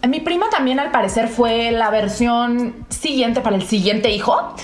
mi 0.07 0.19
prima 0.19 0.49
también 0.49 0.79
al 0.79 0.91
parecer 0.91 1.27
fue 1.27 1.71
la 1.71 1.89
versión 1.91 2.85
siguiente 2.89 3.41
para 3.41 3.55
el 3.55 3.67
siguiente 3.67 4.09
hijo. 4.09 4.55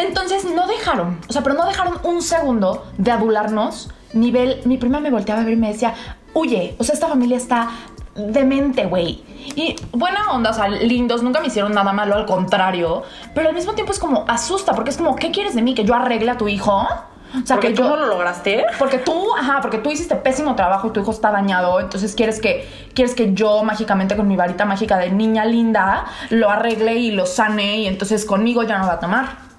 Entonces 0.00 0.44
no 0.44 0.66
dejaron, 0.66 1.18
o 1.28 1.32
sea, 1.32 1.42
pero 1.42 1.54
no 1.54 1.66
dejaron 1.66 1.98
un 2.04 2.22
segundo 2.22 2.86
de 2.96 3.10
adularnos. 3.10 3.90
Nivel, 4.12 4.60
mi 4.64 4.76
prima 4.78 4.98
me 5.00 5.10
volteaba 5.10 5.42
a 5.42 5.44
ver 5.44 5.54
y 5.54 5.56
me 5.56 5.68
decía, 5.68 5.94
huye, 6.34 6.74
o 6.78 6.84
sea, 6.84 6.94
esta 6.94 7.06
familia 7.08 7.36
está 7.36 7.68
demente, 8.14 8.86
güey. 8.86 9.22
Y 9.56 9.76
buena 9.92 10.32
onda, 10.32 10.50
o 10.50 10.54
sea, 10.54 10.68
lindos, 10.68 11.22
nunca 11.22 11.40
me 11.40 11.46
hicieron 11.48 11.72
nada 11.72 11.92
malo, 11.92 12.14
al 12.16 12.26
contrario. 12.26 13.02
Pero 13.34 13.48
al 13.50 13.54
mismo 13.54 13.74
tiempo 13.74 13.92
es 13.92 13.98
como 13.98 14.24
asusta, 14.26 14.72
porque 14.72 14.90
es 14.90 14.96
como, 14.96 15.16
¿qué 15.16 15.30
quieres 15.30 15.54
de 15.54 15.62
mí? 15.62 15.74
¿Que 15.74 15.84
yo 15.84 15.94
arregle 15.94 16.30
a 16.30 16.38
tu 16.38 16.48
hijo? 16.48 16.86
O 17.32 17.46
sea, 17.46 17.56
Porque 17.56 17.68
que 17.68 17.74
tú 17.74 17.82
yo 17.82 17.90
no 17.90 17.96
lo 17.96 18.06
lograste. 18.06 18.64
porque 18.78 18.98
tú, 18.98 19.36
ajá, 19.36 19.60
porque 19.60 19.78
tú 19.78 19.92
hiciste 19.92 20.16
pésimo 20.16 20.56
trabajo 20.56 20.88
y 20.88 20.90
tu 20.90 21.00
hijo 21.00 21.12
está 21.12 21.30
dañado, 21.30 21.78
entonces 21.78 22.16
quieres 22.16 22.40
que 22.40 22.68
quieres 22.92 23.14
que 23.14 23.32
yo 23.34 23.62
mágicamente 23.62 24.16
con 24.16 24.26
mi 24.26 24.34
varita 24.34 24.64
mágica 24.64 24.98
de 24.98 25.10
niña 25.12 25.44
linda 25.44 26.06
lo 26.30 26.50
arregle 26.50 26.96
y 26.96 27.12
lo 27.12 27.26
sane 27.26 27.78
y 27.82 27.86
entonces 27.86 28.24
conmigo 28.24 28.64
ya 28.64 28.78
no 28.78 28.86
va 28.88 28.94
a 28.94 28.98
tomar. 28.98 29.49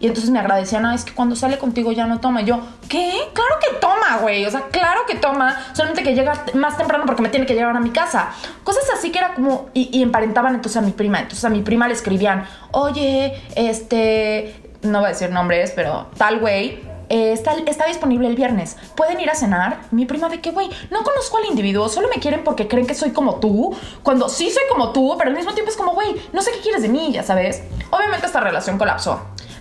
Y 0.00 0.06
entonces 0.06 0.30
me 0.30 0.38
agradecían, 0.38 0.86
ah, 0.86 0.94
es 0.94 1.04
que 1.04 1.12
cuando 1.12 1.36
sale 1.36 1.58
contigo 1.58 1.92
ya 1.92 2.06
no 2.06 2.20
toma. 2.20 2.40
Y 2.40 2.46
yo, 2.46 2.58
¿qué? 2.88 3.12
Claro 3.34 3.56
que 3.60 3.76
toma, 3.76 4.16
güey. 4.22 4.46
O 4.46 4.50
sea, 4.50 4.62
claro 4.70 5.02
que 5.06 5.14
toma. 5.14 5.54
Solamente 5.74 6.02
que 6.02 6.14
llega 6.14 6.46
más 6.54 6.78
temprano 6.78 7.04
porque 7.06 7.20
me 7.20 7.28
tiene 7.28 7.44
que 7.44 7.54
llevar 7.54 7.76
a 7.76 7.80
mi 7.80 7.90
casa. 7.90 8.30
Cosas 8.64 8.84
así 8.96 9.12
que 9.12 9.18
era 9.18 9.34
como. 9.34 9.68
Y, 9.74 10.02
emparentaban 10.02 10.54
entonces 10.54 10.78
a 10.78 10.80
mi 10.80 10.92
prima. 10.92 11.18
Entonces 11.20 11.44
a 11.44 11.50
mi 11.50 11.60
prima 11.60 11.86
le 11.86 11.92
escribían, 11.92 12.46
oye, 12.72 13.42
este. 13.54 14.56
No 14.82 15.00
voy 15.00 15.08
a 15.08 15.10
decir 15.10 15.30
nombres, 15.30 15.72
pero 15.76 16.06
tal 16.16 16.40
güey. 16.40 16.80
eh, 17.10 17.32
está, 17.32 17.52
está 17.66 17.84
disponible 17.86 18.26
el 18.26 18.36
viernes. 18.36 18.78
¿Pueden 18.96 19.20
ir 19.20 19.28
a 19.28 19.34
cenar? 19.34 19.80
Mi 19.90 20.06
prima 20.06 20.30
de 20.30 20.40
que, 20.40 20.50
güey, 20.52 20.70
no 20.90 21.02
conozco 21.02 21.36
al 21.36 21.44
individuo, 21.44 21.90
solo 21.90 22.08
me 22.08 22.22
quieren 22.22 22.42
porque 22.42 22.68
creen 22.68 22.86
que 22.86 22.94
soy 22.94 23.10
como 23.10 23.34
tú. 23.34 23.76
Cuando 24.02 24.30
sí 24.30 24.50
soy 24.50 24.62
como 24.70 24.92
tú, 24.92 25.16
pero 25.18 25.28
al 25.28 25.36
mismo 25.36 25.52
tiempo 25.52 25.70
es 25.70 25.76
como, 25.76 25.92
güey, 25.92 26.16
no 26.32 26.40
sé 26.40 26.52
qué 26.52 26.60
quieres 26.60 26.80
de 26.80 26.88
mí, 26.88 27.12
ya 27.12 27.22
sabes. 27.22 27.62
Obviamente 27.90 28.24
esta 28.24 28.40
relación 28.40 28.78
colapsó. 28.78 29.20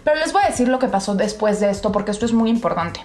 Pero 0.10 0.22
les 0.22 0.34
voy 0.34 0.42
a 0.42 0.48
decir 0.48 0.68
lo 0.68 0.80
que 0.80 0.88
pasó 0.88 1.14
después 1.14 1.60
de 1.60 1.70
esto 1.70 1.92
porque 1.92 2.10
esto 2.10 2.26
es 2.26 2.34
muy 2.34 2.50
importante. 2.50 3.00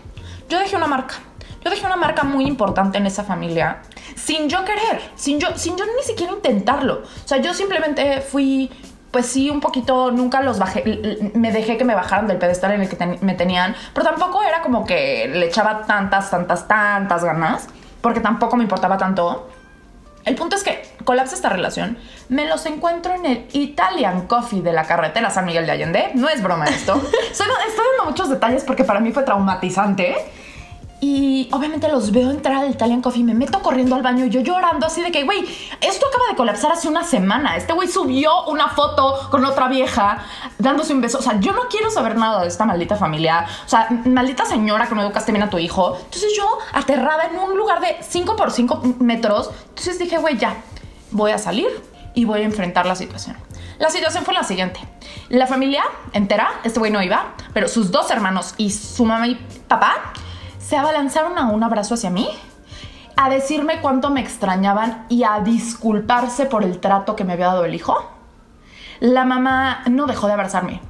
Yo 0.49 0.59
dejé 0.59 0.75
una 0.77 0.87
marca. 0.87 1.17
Yo 1.63 1.71
dejé 1.71 1.85
una 1.85 1.97
marca 1.97 2.25
muy 2.25 2.47
importante 2.47 2.97
en 2.97 3.05
esa 3.05 3.25
familia 3.25 3.83
sin 4.17 4.49
yo 4.49 4.65
querer, 4.65 5.03
sin 5.15 5.39
yo, 5.39 5.49
sin 5.55 5.77
yo 5.77 5.85
ni 5.85 6.03
siquiera 6.03 6.33
intentarlo. 6.33 7.03
O 7.03 7.29
sea, 7.29 7.37
yo 7.43 7.53
simplemente 7.53 8.23
fui, 8.23 8.71
pues 9.11 9.27
sí, 9.27 9.51
un 9.51 9.61
poquito, 9.61 10.13
nunca 10.13 10.41
los 10.41 10.59
bajé, 10.59 11.31
me 11.35 11.53
dejé 11.53 11.77
que 11.77 11.85
me 11.85 11.95
bajaran 11.95 12.27
del 12.27 12.39
pedestal 12.39 12.73
en 12.73 12.81
el 12.81 12.89
que 12.89 13.19
me 13.21 13.35
tenían, 13.35 13.77
pero 13.93 14.07
tampoco 14.07 14.43
era 14.43 14.63
como 14.63 14.87
que 14.87 15.29
le 15.29 15.45
echaba 15.45 15.83
tantas, 15.83 16.31
tantas, 16.31 16.67
tantas 16.67 17.23
ganas, 17.23 17.69
porque 18.01 18.21
tampoco 18.21 18.57
me 18.57 18.63
importaba 18.63 18.97
tanto. 18.97 19.51
El 20.25 20.37
punto 20.37 20.57
es 20.57 20.65
que 20.65 20.94
colapsa 21.05 21.35
esta 21.35 21.49
relación, 21.49 21.99
me 22.29 22.47
los 22.47 22.67
encuentro 22.67 23.15
en 23.15 23.27
el 23.27 23.47
Italian 23.53 24.27
Coffee 24.27 24.63
de 24.63 24.73
la 24.73 24.85
carretera 24.85 25.31
San 25.31 25.45
Miguel 25.45 25.67
de 25.67 25.73
Allende. 25.73 26.11
No 26.15 26.29
es 26.29 26.43
broma 26.43 26.65
esto. 26.67 26.95
estoy, 27.31 27.47
estoy 27.69 27.85
dando 27.97 28.11
muchos 28.11 28.29
detalles 28.29 28.65
porque 28.65 28.85
para 28.85 29.01
mí 29.01 29.13
fue 29.13 29.23
traumatizante. 29.23 30.17
Y 31.07 31.51
obviamente 31.53 31.87
los 31.89 32.13
veo 32.13 32.31
entrar 32.31 32.57
al 32.57 32.71
Italian 32.71 33.03
Coffee, 33.03 33.23
me 33.23 33.35
meto 33.35 33.61
corriendo 33.61 33.95
al 33.95 34.01
baño, 34.01 34.25
yo 34.25 34.41
llorando 34.41 34.87
así 34.87 35.03
de 35.03 35.13
que, 35.13 35.25
güey, 35.25 35.45
esto 35.83 36.07
acaba 36.07 36.25
de 36.31 36.35
colapsar 36.35 36.73
hace 36.73 36.89
una 36.89 37.05
semana. 37.05 37.59
Este 37.59 37.75
güey 37.75 37.89
subió 37.89 38.47
una 38.47 38.69
foto 38.71 39.29
con 39.31 39.45
otra 39.45 39.69
vieja 39.69 40.25
dándose 40.59 40.95
un 40.95 41.03
beso. 41.03 41.19
O 41.19 41.23
sea, 41.23 41.39
yo 41.41 41.53
no 41.53 41.69
quiero 41.69 41.91
saber 41.91 42.17
nada 42.17 42.41
de 42.41 42.49
esta 42.49 42.65
maldita 42.65 42.97
familia. 42.97 43.45
O 43.67 43.69
sea, 43.69 43.89
maldita 44.07 44.47
señora 44.47 44.87
que 44.87 44.95
no 44.95 45.03
educaste 45.03 45.31
bien 45.31 45.45
a 45.45 45.51
tu 45.51 45.59
hijo. 45.59 45.95
Entonces 45.95 46.33
yo, 46.35 46.59
aterrada 46.73 47.25
en 47.25 47.39
un 47.39 47.55
lugar 47.55 47.81
de 47.81 47.99
5 48.01 48.35
por 48.35 48.51
5 48.51 48.97
metros, 49.01 49.51
entonces 49.69 49.99
dije, 49.99 50.17
güey, 50.17 50.39
ya, 50.39 50.57
voy 51.15 51.31
a 51.31 51.39
salir 51.39 51.69
y 52.13 52.27
voy 52.27 52.41
a 52.41 52.45
enfrentar 52.45 52.85
la 52.85 52.95
situación. 52.95 53.37
La 53.79 53.89
situación 53.89 54.25
fue 54.25 54.35
la 54.35 54.45
siguiente. 54.45 54.81
La 55.31 55.47
familia 55.47 55.83
entera, 56.13 56.49
este 56.65 56.79
güey 56.79 56.93
no 56.93 57.03
iba, 57.03 57.35
pero 57.55 57.69
sus 57.69 57.91
dos 57.91 58.11
hermanos 58.11 58.55
y 58.59 58.71
su 58.71 59.05
mamá 59.05 59.27
y 59.27 59.35
papá 59.67 60.13
se 60.59 60.77
abalanzaron 60.77 61.39
a 61.39 61.49
un 61.49 61.63
abrazo 61.63 61.95
hacia 61.95 62.11
mí, 62.11 62.29
a 63.17 63.31
decirme 63.31 63.81
cuánto 63.81 64.11
me 64.11 64.21
extrañaban 64.21 65.07
y 65.09 65.25
a 65.25 65.41
disculparse 65.41 66.47
por 66.47 66.65
el 66.65 66.81
trato 66.81 67.17
que 67.17 67.25
me 67.25 67.33
había 67.33 67.47
dado 67.47 67.65
el 67.65 67.75
hijo. 67.75 68.11
La 69.01 69.25
mamá 69.25 69.83
no 69.91 70.07
dejó 70.07 70.27
de 70.27 70.35
abrazarme. 70.35 70.81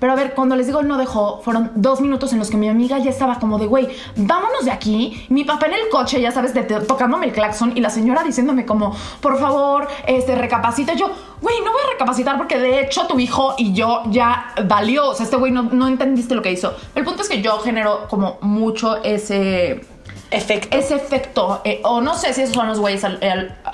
Pero 0.00 0.12
a 0.12 0.16
ver, 0.16 0.34
cuando 0.34 0.56
les 0.56 0.66
digo 0.66 0.82
no 0.82 0.96
dejó, 0.96 1.40
fueron 1.42 1.70
dos 1.76 2.00
minutos 2.00 2.32
en 2.32 2.38
los 2.38 2.50
que 2.50 2.56
mi 2.56 2.68
amiga 2.68 2.98
ya 2.98 3.10
estaba 3.10 3.38
como 3.38 3.58
de, 3.58 3.66
güey, 3.66 3.88
vámonos 4.16 4.64
de 4.64 4.72
aquí. 4.72 5.26
Mi 5.28 5.44
papá 5.44 5.66
en 5.66 5.74
el 5.74 5.88
coche, 5.90 6.20
ya 6.20 6.32
sabes, 6.32 6.52
tocándome 6.88 7.26
el 7.26 7.32
claxon 7.32 7.76
y 7.76 7.80
la 7.80 7.90
señora 7.90 8.24
diciéndome 8.24 8.66
como, 8.66 8.96
por 9.20 9.38
favor, 9.38 9.86
este, 10.06 10.34
recapacita. 10.34 10.94
Yo, 10.94 11.10
güey, 11.40 11.60
no 11.60 11.72
voy 11.72 11.82
a 11.86 11.92
recapacitar 11.92 12.38
porque 12.38 12.58
de 12.58 12.80
hecho 12.80 13.06
tu 13.06 13.18
hijo 13.20 13.54
y 13.58 13.74
yo 13.74 14.02
ya 14.06 14.54
valió. 14.66 15.10
O 15.10 15.14
sea, 15.14 15.24
este 15.24 15.36
güey 15.36 15.52
no, 15.52 15.64
no 15.64 15.86
entendiste 15.86 16.34
lo 16.34 16.42
que 16.42 16.50
hizo. 16.50 16.74
El 16.94 17.04
punto 17.04 17.22
es 17.22 17.28
que 17.28 17.42
yo 17.42 17.58
genero 17.58 18.06
como 18.08 18.38
mucho 18.40 19.02
ese 19.02 19.82
efecto. 20.30 20.76
Ese 20.76 20.94
efecto. 20.94 21.60
Eh, 21.64 21.80
o 21.84 22.00
no 22.00 22.16
sé 22.16 22.32
si 22.32 22.42
esos 22.42 22.54
son 22.54 22.68
los 22.68 22.78
güeyes 22.78 23.04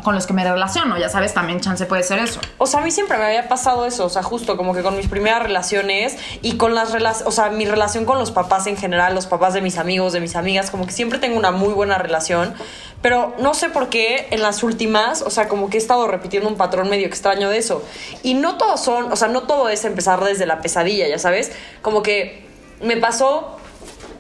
con 0.03 0.15
los 0.15 0.27
que 0.27 0.33
me 0.33 0.45
relaciono, 0.45 0.99
ya 0.99 1.09
sabes, 1.09 1.35
también 1.35 1.61
chance 1.61 1.85
puede 1.87 2.03
ser 2.03 2.19
eso. 2.19 2.41
O 2.59 2.67
sea, 2.67 2.81
a 2.81 2.83
mí 2.83 2.91
siempre 2.91 3.19
me 3.19 3.25
había 3.25 3.49
pasado 3.49 3.87
eso, 3.87 4.07
o 4.07 4.09
sea, 4.09 4.23
justo 4.23 4.57
como 4.57 4.75
que 4.75 4.83
con 4.83 4.97
mis 4.97 5.09
primeras 5.09 5.43
relaciones 5.43 6.17
y 6.43 6.57
con 6.57 6.75
las 6.75 6.93
relaciones, 6.93 7.29
o 7.29 7.33
sea, 7.33 7.51
mi 7.51 7.67
relación 7.67 8.05
con 8.05 8.19
los 8.19 8.31
papás 8.31 8.67
en 8.67 8.77
general, 8.77 9.15
los 9.15 9.27
papás 9.27 9.55
de 9.55 9.61
mis 9.61 9.79
amigos, 9.79 10.13
de 10.13 10.21
mis 10.21 10.37
amigas, 10.37 10.71
como 10.71 10.87
que 10.87 10.93
siempre 10.93 11.19
tengo 11.19 11.39
una 11.39 11.51
muy 11.51 11.73
buena 11.75 11.99
relación, 11.99 12.55
pero 13.03 13.35
no 13.39 13.55
sé 13.55 13.69
por 13.69 13.89
qué 13.89 14.29
en 14.31 14.43
las 14.43 14.63
últimas, 14.63 15.23
o 15.23 15.31
sea, 15.31 15.49
como 15.49 15.69
que 15.69 15.77
he 15.77 15.81
estado 15.81 16.09
repitiendo 16.09 16.49
un 16.49 16.57
patrón 16.57 16.89
medio 16.89 17.07
extraño 17.07 17.51
de 17.51 17.59
eso. 17.59 17.85
Y 18.23 18.35
no 18.35 18.57
todos 18.57 18.83
son, 18.83 19.13
o 19.13 19.17
sea, 19.17 19.29
no 19.29 19.43
todo 19.43 19.69
es 19.69 19.85
empezar 19.85 20.25
desde 20.25 20.47
la 20.47 20.61
pesadilla, 20.61 21.07
ya 21.07 21.19
sabes, 21.19 21.53
como 21.83 22.03
que 22.03 22.47
me 22.81 22.97
pasó, 22.97 23.59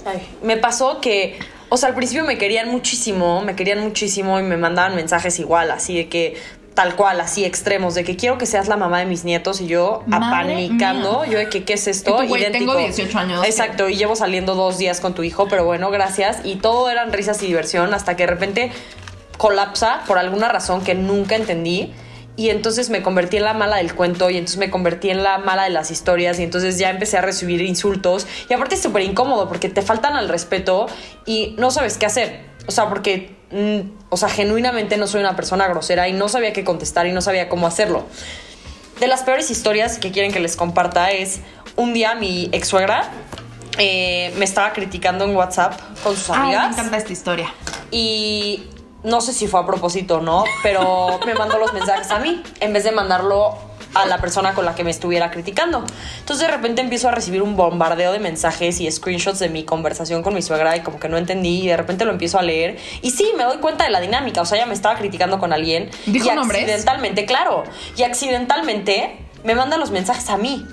ay, 0.04 0.26
me 0.42 0.56
pasó 0.56 1.00
que 1.00 1.38
o 1.68 1.76
sea, 1.76 1.88
al 1.88 1.94
principio 1.94 2.24
me 2.24 2.38
querían 2.38 2.68
muchísimo, 2.68 3.42
me 3.42 3.56
querían 3.56 3.80
muchísimo 3.80 4.38
y 4.38 4.42
me 4.42 4.56
mandaban 4.56 4.94
mensajes 4.94 5.38
igual, 5.38 5.70
así 5.70 5.96
de 5.96 6.08
que 6.08 6.36
tal 6.74 6.94
cual, 6.94 7.20
así 7.20 7.44
extremos, 7.44 7.94
de 7.94 8.04
que 8.04 8.16
quiero 8.16 8.36
que 8.36 8.44
seas 8.44 8.68
la 8.68 8.76
mamá 8.76 8.98
de 9.00 9.06
mis 9.06 9.24
nietos 9.24 9.62
y 9.62 9.66
yo 9.66 10.04
apanicando, 10.12 11.24
yo 11.24 11.38
de 11.38 11.48
que 11.48 11.64
qué 11.64 11.72
es 11.72 11.88
esto, 11.88 12.22
y 12.22 12.26
idéntico. 12.26 12.72
Tengo 12.72 12.76
18 12.76 13.18
años. 13.18 13.46
Exacto, 13.46 13.88
y 13.88 13.96
llevo 13.96 14.14
saliendo 14.14 14.54
dos 14.54 14.76
días 14.76 15.00
con 15.00 15.14
tu 15.14 15.22
hijo, 15.22 15.48
pero 15.48 15.64
bueno, 15.64 15.90
gracias. 15.90 16.40
Y 16.44 16.56
todo 16.56 16.90
eran 16.90 17.12
risas 17.14 17.42
y 17.42 17.46
diversión 17.46 17.94
hasta 17.94 18.14
que 18.14 18.24
de 18.24 18.26
repente 18.26 18.72
colapsa 19.38 20.02
por 20.06 20.18
alguna 20.18 20.48
razón 20.48 20.84
que 20.84 20.94
nunca 20.94 21.34
entendí 21.34 21.94
y 22.36 22.50
entonces 22.50 22.90
me 22.90 23.02
convertí 23.02 23.38
en 23.38 23.44
la 23.44 23.54
mala 23.54 23.76
del 23.76 23.94
cuento 23.94 24.28
y 24.30 24.36
entonces 24.36 24.58
me 24.58 24.70
convertí 24.70 25.10
en 25.10 25.22
la 25.22 25.38
mala 25.38 25.64
de 25.64 25.70
las 25.70 25.90
historias 25.90 26.38
y 26.38 26.42
entonces 26.42 26.78
ya 26.78 26.90
empecé 26.90 27.16
a 27.16 27.22
recibir 27.22 27.62
insultos 27.62 28.26
y 28.48 28.52
aparte 28.52 28.74
es 28.74 28.82
súper 28.82 29.02
incómodo 29.02 29.48
porque 29.48 29.68
te 29.68 29.82
faltan 29.82 30.14
al 30.14 30.28
respeto 30.28 30.86
y 31.24 31.54
no 31.58 31.70
sabes 31.70 31.96
qué 31.96 32.06
hacer. 32.06 32.40
O 32.66 32.72
sea, 32.72 32.88
porque, 32.88 33.34
mm, 33.50 34.08
o 34.10 34.16
sea, 34.16 34.28
genuinamente 34.28 34.96
no 34.96 35.06
soy 35.06 35.20
una 35.20 35.34
persona 35.36 35.66
grosera 35.68 36.08
y 36.08 36.12
no 36.12 36.28
sabía 36.28 36.52
qué 36.52 36.64
contestar 36.64 37.06
y 37.06 37.12
no 37.12 37.22
sabía 37.22 37.48
cómo 37.48 37.66
hacerlo. 37.66 38.04
De 39.00 39.06
las 39.06 39.22
peores 39.22 39.50
historias 39.50 39.98
que 39.98 40.10
quieren 40.10 40.32
que 40.32 40.40
les 40.40 40.56
comparta 40.56 41.10
es 41.10 41.40
un 41.76 41.94
día 41.94 42.14
mi 42.14 42.48
ex 42.52 42.68
suegra 42.68 43.10
eh, 43.78 44.32
me 44.38 44.44
estaba 44.44 44.72
criticando 44.72 45.24
en 45.24 45.36
WhatsApp 45.36 45.78
con 46.02 46.16
sus 46.16 46.30
amigas. 46.30 46.62
Ay, 46.62 46.68
me 46.68 46.74
encanta 46.74 46.96
esta 46.96 47.12
historia. 47.12 47.52
Y 47.90 48.64
no 49.06 49.20
sé 49.20 49.32
si 49.32 49.46
fue 49.46 49.60
a 49.60 49.66
propósito 49.66 50.16
o 50.16 50.20
no, 50.20 50.44
pero 50.64 51.20
me 51.24 51.34
mandó 51.34 51.58
los 51.58 51.72
mensajes 51.72 52.10
a 52.10 52.18
mí 52.18 52.42
en 52.58 52.72
vez 52.72 52.82
de 52.82 52.90
mandarlo 52.90 53.56
a 53.94 54.04
la 54.04 54.18
persona 54.18 54.52
con 54.52 54.64
la 54.64 54.74
que 54.74 54.82
me 54.82 54.90
estuviera 54.90 55.30
criticando. 55.30 55.84
Entonces 56.18 56.46
de 56.46 56.52
repente 56.52 56.82
empiezo 56.82 57.08
a 57.08 57.12
recibir 57.12 57.40
un 57.40 57.56
bombardeo 57.56 58.12
de 58.12 58.18
mensajes 58.18 58.80
y 58.80 58.90
screenshots 58.90 59.38
de 59.38 59.48
mi 59.48 59.64
conversación 59.64 60.24
con 60.24 60.34
mi 60.34 60.42
suegra 60.42 60.76
y 60.76 60.80
como 60.80 60.98
que 60.98 61.08
no 61.08 61.16
entendí 61.16 61.62
y 61.62 61.68
de 61.68 61.76
repente 61.76 62.04
lo 62.04 62.10
empiezo 62.10 62.38
a 62.38 62.42
leer 62.42 62.78
y 63.00 63.12
sí, 63.12 63.32
me 63.36 63.44
doy 63.44 63.58
cuenta 63.58 63.84
de 63.84 63.90
la 63.90 64.00
dinámica, 64.00 64.42
o 64.42 64.44
sea, 64.44 64.58
ella 64.58 64.66
me 64.66 64.74
estaba 64.74 64.96
criticando 64.96 65.38
con 65.38 65.52
alguien 65.52 65.88
¿Dijo 66.06 66.26
y 66.26 66.30
accidentalmente, 66.30 67.26
claro, 67.26 67.62
y 67.96 68.02
accidentalmente 68.02 69.24
me 69.44 69.54
manda 69.54 69.76
los 69.76 69.92
mensajes 69.92 70.28
a 70.30 70.36
mí. 70.36 70.66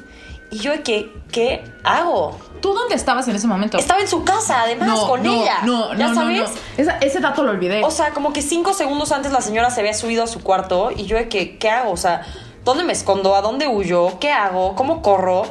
Y 0.49 0.57
yo 0.57 0.83
que, 0.83 1.11
¿qué 1.31 1.63
hago? 1.83 2.37
¿Tú 2.63 2.73
dónde 2.73 2.95
estabas 2.95 3.27
en 3.27 3.35
ese 3.35 3.45
momento? 3.45 3.77
Estaba 3.77 3.99
en 3.99 4.07
su 4.07 4.23
casa, 4.23 4.61
además, 4.61 4.97
con 5.01 5.25
ella. 5.25 5.63
No, 5.63 5.93
¿Ya 5.95 6.13
sabes? 6.13 6.49
ese 6.77 7.19
dato 7.19 7.43
lo 7.43 7.51
olvidé. 7.51 7.83
O 7.83 7.91
sea, 7.91 8.11
como 8.11 8.31
que 8.31 8.41
cinco 8.41 8.73
segundos 8.73 9.11
antes 9.11 9.33
la 9.33 9.41
señora 9.41 9.69
se 9.69 9.81
había 9.81 9.93
subido 9.93 10.23
a 10.23 10.27
su 10.27 10.41
cuarto 10.41 10.89
y 10.95 11.03
yo 11.03 11.17
de 11.17 11.27
que, 11.27 11.57
¿qué 11.57 11.69
hago? 11.69 11.91
O 11.91 11.97
sea, 11.97 12.25
¿dónde 12.63 12.85
me 12.85 12.93
escondo? 12.93 13.35
¿A 13.35 13.41
dónde 13.41 13.67
huyo? 13.67 14.17
¿Qué 14.17 14.31
hago? 14.31 14.77
¿Cómo 14.77 15.01
corro? 15.01 15.43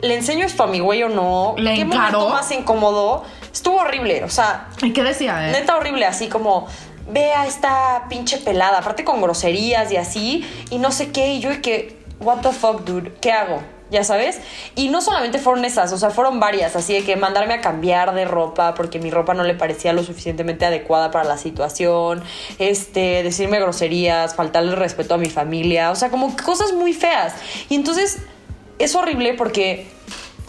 ¿Le 0.00 0.16
enseño 0.16 0.46
esto 0.46 0.64
a 0.64 0.66
mi 0.66 0.80
güey 0.80 1.04
o 1.04 1.08
no? 1.08 1.54
¿Le 1.56 1.76
¿Qué 1.76 1.84
momento 1.84 2.28
más 2.28 2.50
incómodo? 2.50 3.22
Estuvo 3.52 3.76
horrible, 3.76 4.24
o 4.24 4.28
sea... 4.28 4.68
¿Y 4.82 4.92
qué 4.92 5.04
decía, 5.04 5.48
eh? 5.48 5.52
Neta 5.52 5.76
horrible, 5.76 6.06
así 6.06 6.26
como... 6.26 6.66
Ve 7.08 7.32
a 7.34 7.46
esta 7.46 8.06
pinche 8.08 8.38
pelada, 8.38 8.78
aparte 8.78 9.04
con 9.04 9.22
groserías 9.22 9.92
y 9.92 9.96
así, 9.96 10.44
y 10.70 10.78
no 10.78 10.90
sé 10.90 11.12
qué, 11.12 11.34
y 11.34 11.40
yo 11.40 11.50
de 11.50 11.62
que... 11.62 12.02
What 12.18 12.38
the 12.38 12.50
fuck, 12.50 12.80
dude? 12.80 13.14
¿Qué 13.20 13.30
hago? 13.30 13.62
Ya 13.90 14.04
sabes. 14.04 14.40
Y 14.74 14.88
no 14.88 15.00
solamente 15.00 15.38
fueron 15.38 15.64
esas, 15.64 15.92
o 15.92 15.98
sea, 15.98 16.10
fueron 16.10 16.40
varias, 16.40 16.76
así 16.76 16.94
de 16.94 17.04
que 17.04 17.16
mandarme 17.16 17.54
a 17.54 17.60
cambiar 17.60 18.14
de 18.14 18.24
ropa 18.24 18.74
porque 18.74 18.98
mi 18.98 19.10
ropa 19.10 19.34
no 19.34 19.44
le 19.44 19.54
parecía 19.54 19.92
lo 19.92 20.02
suficientemente 20.02 20.64
adecuada 20.66 21.10
para 21.10 21.24
la 21.24 21.38
situación, 21.38 22.22
este, 22.58 23.22
decirme 23.22 23.60
groserías, 23.60 24.34
faltarle 24.34 24.74
respeto 24.76 25.14
a 25.14 25.18
mi 25.18 25.30
familia, 25.30 25.90
o 25.90 25.96
sea, 25.96 26.10
como 26.10 26.36
cosas 26.36 26.72
muy 26.72 26.92
feas. 26.92 27.34
Y 27.68 27.74
entonces 27.74 28.18
es 28.78 28.94
horrible 28.94 29.34
porque 29.34 29.88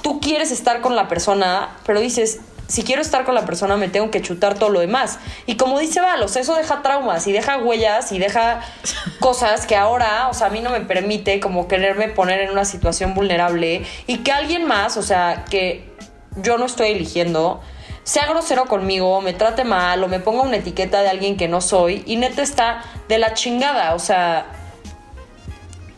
tú 0.02 0.20
quieres 0.20 0.52
estar 0.52 0.82
con 0.82 0.96
la 0.96 1.08
persona, 1.08 1.78
pero 1.86 2.00
dices, 2.00 2.40
si 2.70 2.84
quiero 2.84 3.02
estar 3.02 3.26
con 3.26 3.34
la 3.34 3.46
persona 3.46 3.78
me 3.78 3.90
tengo 3.90 4.12
que 4.12 4.22
chutar 4.22 4.54
todo 4.54 4.70
lo 4.70 4.80
demás. 4.80 5.20
Y 5.48 5.58
como 5.58 5.80
dice 5.80 6.00
Valos, 6.00 6.36
eso 6.36 6.56
deja 6.56 6.82
traumas 6.84 7.26
y 7.26 7.32
deja 7.32 7.58
huellas 7.58 8.12
y 8.12 8.20
deja 8.20 8.62
cosas 9.20 9.66
que 9.66 9.76
ahora, 9.76 10.30
o 10.30 10.34
sea, 10.36 10.48
a 10.48 10.50
mí 10.52 10.62
no 10.62 10.70
me 10.70 10.82
permite 10.82 11.40
como 11.40 11.68
quererme 11.68 12.10
poner 12.10 12.42
en 12.42 12.52
una 12.52 12.66
situación 12.66 13.16
vulnerable 13.16 13.84
y 14.06 14.20
que 14.20 14.32
alguien 14.32 14.68
más, 14.68 14.98
o 14.98 15.02
sea, 15.02 15.46
que 15.50 15.92
yo 16.38 16.60
no 16.60 16.68
estoy 16.68 16.92
eligiendo, 16.92 17.60
sea 18.04 18.28
grosero 18.28 18.66
conmigo, 18.66 19.20
me 19.20 19.34
trate 19.34 19.64
mal 19.64 20.04
o 20.04 20.08
me 20.08 20.20
ponga 20.20 20.44
una 20.44 20.58
etiqueta 20.58 21.02
de 21.02 21.10
alguien 21.10 21.38
que 21.38 21.48
no 21.48 21.62
soy 21.62 22.04
y 22.06 22.18
neta 22.18 22.44
está 22.44 22.84
de 23.08 23.18
la 23.18 23.34
chingada, 23.34 23.96
o 23.96 24.00
sea, 24.00 24.46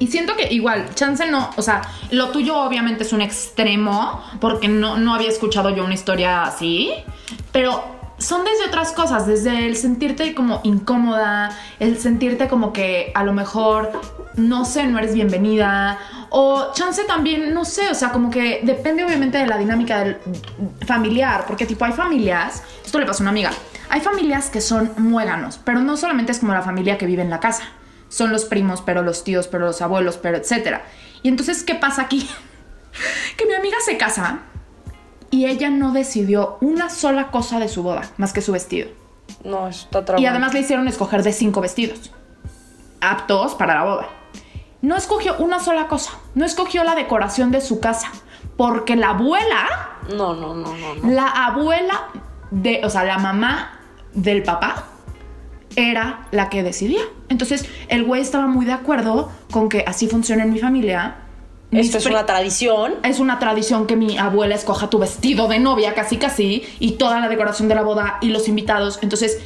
y 0.01 0.07
siento 0.07 0.35
que 0.35 0.51
igual, 0.51 0.95
chance 0.95 1.23
no, 1.27 1.51
o 1.57 1.61
sea, 1.61 1.83
lo 2.09 2.29
tuyo 2.29 2.57
obviamente 2.57 3.03
es 3.03 3.13
un 3.13 3.21
extremo, 3.21 4.19
porque 4.39 4.67
no, 4.67 4.97
no 4.97 5.13
había 5.13 5.29
escuchado 5.29 5.69
yo 5.69 5.85
una 5.85 5.93
historia 5.93 6.41
así, 6.41 6.91
pero 7.51 7.83
son 8.17 8.43
desde 8.43 8.65
otras 8.65 8.93
cosas, 8.93 9.27
desde 9.27 9.67
el 9.67 9.77
sentirte 9.77 10.33
como 10.33 10.59
incómoda, 10.63 11.55
el 11.79 11.99
sentirte 11.99 12.47
como 12.47 12.73
que 12.73 13.11
a 13.13 13.23
lo 13.23 13.33
mejor, 13.33 13.91
no 14.37 14.65
sé, 14.65 14.87
no 14.87 14.97
eres 14.97 15.13
bienvenida, 15.13 15.99
o 16.31 16.73
chance 16.73 17.03
también, 17.03 17.53
no 17.53 17.63
sé, 17.63 17.87
o 17.91 17.93
sea, 17.93 18.11
como 18.11 18.31
que 18.31 18.61
depende 18.63 19.05
obviamente 19.05 19.37
de 19.37 19.45
la 19.45 19.59
dinámica 19.59 19.99
del 19.99 20.17
familiar, 20.87 21.43
porque 21.45 21.67
tipo 21.67 21.85
hay 21.85 21.91
familias, 21.91 22.63
esto 22.83 22.97
le 22.97 23.05
pasó 23.05 23.21
a 23.21 23.25
una 23.25 23.29
amiga, 23.29 23.51
hay 23.87 24.01
familias 24.01 24.49
que 24.49 24.61
son 24.61 24.93
muéganos, 24.97 25.59
pero 25.63 25.79
no 25.79 25.95
solamente 25.95 26.31
es 26.31 26.39
como 26.39 26.53
la 26.53 26.63
familia 26.63 26.97
que 26.97 27.05
vive 27.05 27.21
en 27.21 27.29
la 27.29 27.39
casa 27.39 27.65
son 28.11 28.31
los 28.31 28.43
primos, 28.43 28.81
pero 28.81 29.01
los 29.01 29.23
tíos, 29.23 29.47
pero 29.47 29.65
los 29.65 29.81
abuelos, 29.81 30.17
pero 30.17 30.37
etcétera. 30.37 30.83
Y 31.23 31.29
entonces, 31.29 31.63
¿qué 31.63 31.75
pasa 31.75 32.03
aquí? 32.03 32.29
que 33.37 33.45
mi 33.45 33.53
amiga 33.53 33.77
se 33.83 33.97
casa 33.97 34.41
y 35.31 35.45
ella 35.45 35.69
no 35.69 35.93
decidió 35.93 36.57
una 36.59 36.89
sola 36.89 37.31
cosa 37.31 37.57
de 37.57 37.69
su 37.69 37.83
boda, 37.83 38.01
más 38.17 38.33
que 38.33 38.41
su 38.41 38.51
vestido. 38.51 38.89
No, 39.45 39.69
está 39.69 40.03
Y 40.17 40.25
además 40.25 40.53
le 40.53 40.59
hicieron 40.59 40.89
escoger 40.89 41.23
de 41.23 41.31
cinco 41.31 41.61
vestidos, 41.61 42.11
aptos 42.99 43.55
para 43.55 43.75
la 43.75 43.83
boda. 43.85 44.09
No 44.81 44.97
escogió 44.97 45.37
una 45.37 45.59
sola 45.59 45.87
cosa, 45.87 46.11
no 46.35 46.43
escogió 46.43 46.83
la 46.83 46.95
decoración 46.95 47.49
de 47.51 47.61
su 47.61 47.79
casa, 47.79 48.11
porque 48.57 48.97
la 48.97 49.11
abuela... 49.11 49.69
No, 50.09 50.33
no, 50.33 50.53
no, 50.53 50.75
no. 50.75 50.95
no. 50.95 51.11
La 51.11 51.27
abuela 51.27 52.09
de, 52.49 52.81
o 52.83 52.89
sea, 52.89 53.05
la 53.05 53.19
mamá 53.19 53.79
del 54.13 54.43
papá 54.43 54.90
era 55.75 56.27
la 56.31 56.49
que 56.49 56.63
decidía. 56.63 57.01
Entonces, 57.29 57.65
el 57.87 58.03
güey 58.03 58.21
estaba 58.21 58.47
muy 58.47 58.65
de 58.65 58.73
acuerdo 58.73 59.31
con 59.51 59.69
que 59.69 59.83
así 59.87 60.07
funciona 60.07 60.43
en 60.43 60.53
mi 60.53 60.59
familia. 60.59 61.17
Esto 61.71 61.97
es 61.97 62.05
una 62.05 62.25
tradición. 62.25 62.95
es 63.03 63.19
una 63.19 63.39
tradición 63.39 63.87
que 63.87 63.95
mi 63.95 64.17
abuela 64.17 64.55
escoja 64.55 64.89
tu 64.89 64.99
vestido 64.99 65.47
de 65.47 65.59
novia, 65.59 65.93
casi 65.93 66.17
casi, 66.17 66.63
y 66.79 66.91
toda 66.91 67.19
la 67.19 67.29
decoración 67.29 67.69
de 67.69 67.75
la 67.75 67.81
boda 67.81 68.17
y 68.21 68.29
los 68.29 68.47
invitados. 68.47 68.99
Entonces, 69.01 69.39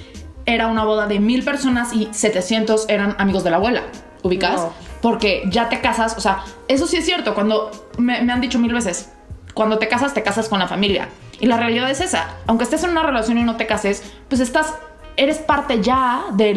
era 0.45 0.67
una 0.67 0.83
boda 0.83 1.07
de 1.07 1.19
mil 1.19 1.43
personas 1.43 1.93
y 1.93 2.09
700 2.11 2.85
eran 2.89 3.15
amigos 3.19 3.43
de 3.43 3.51
la 3.51 3.57
abuela. 3.57 3.83
¿Ubicas? 4.23 4.55
No. 4.55 4.73
Porque 5.01 5.43
ya 5.49 5.69
te 5.69 5.81
casas, 5.81 6.17
o 6.17 6.21
sea, 6.21 6.43
eso 6.67 6.87
sí 6.87 6.97
es 6.97 7.05
cierto, 7.05 7.35
cuando 7.35 7.69
me, 7.97 8.23
me 8.23 8.33
han 8.33 8.41
dicho 8.41 8.57
mil 8.57 8.73
veces, 8.73 9.09
cuando 9.53 9.77
te 9.77 9.87
casas, 9.87 10.13
te 10.13 10.23
casas 10.23 10.49
con 10.49 10.59
la 10.59 10.67
familia. 10.67 11.09
Y 11.39 11.47
la 11.47 11.57
realidad 11.57 11.89
es 11.89 12.01
esa. 12.01 12.35
Aunque 12.47 12.63
estés 12.63 12.83
en 12.83 12.91
una 12.91 13.03
relación 13.03 13.37
y 13.37 13.43
no 13.43 13.55
te 13.55 13.67
cases, 13.67 14.03
pues 14.29 14.41
estás, 14.41 14.73
eres 15.17 15.37
parte 15.37 15.81
ya 15.81 16.25
de 16.33 16.53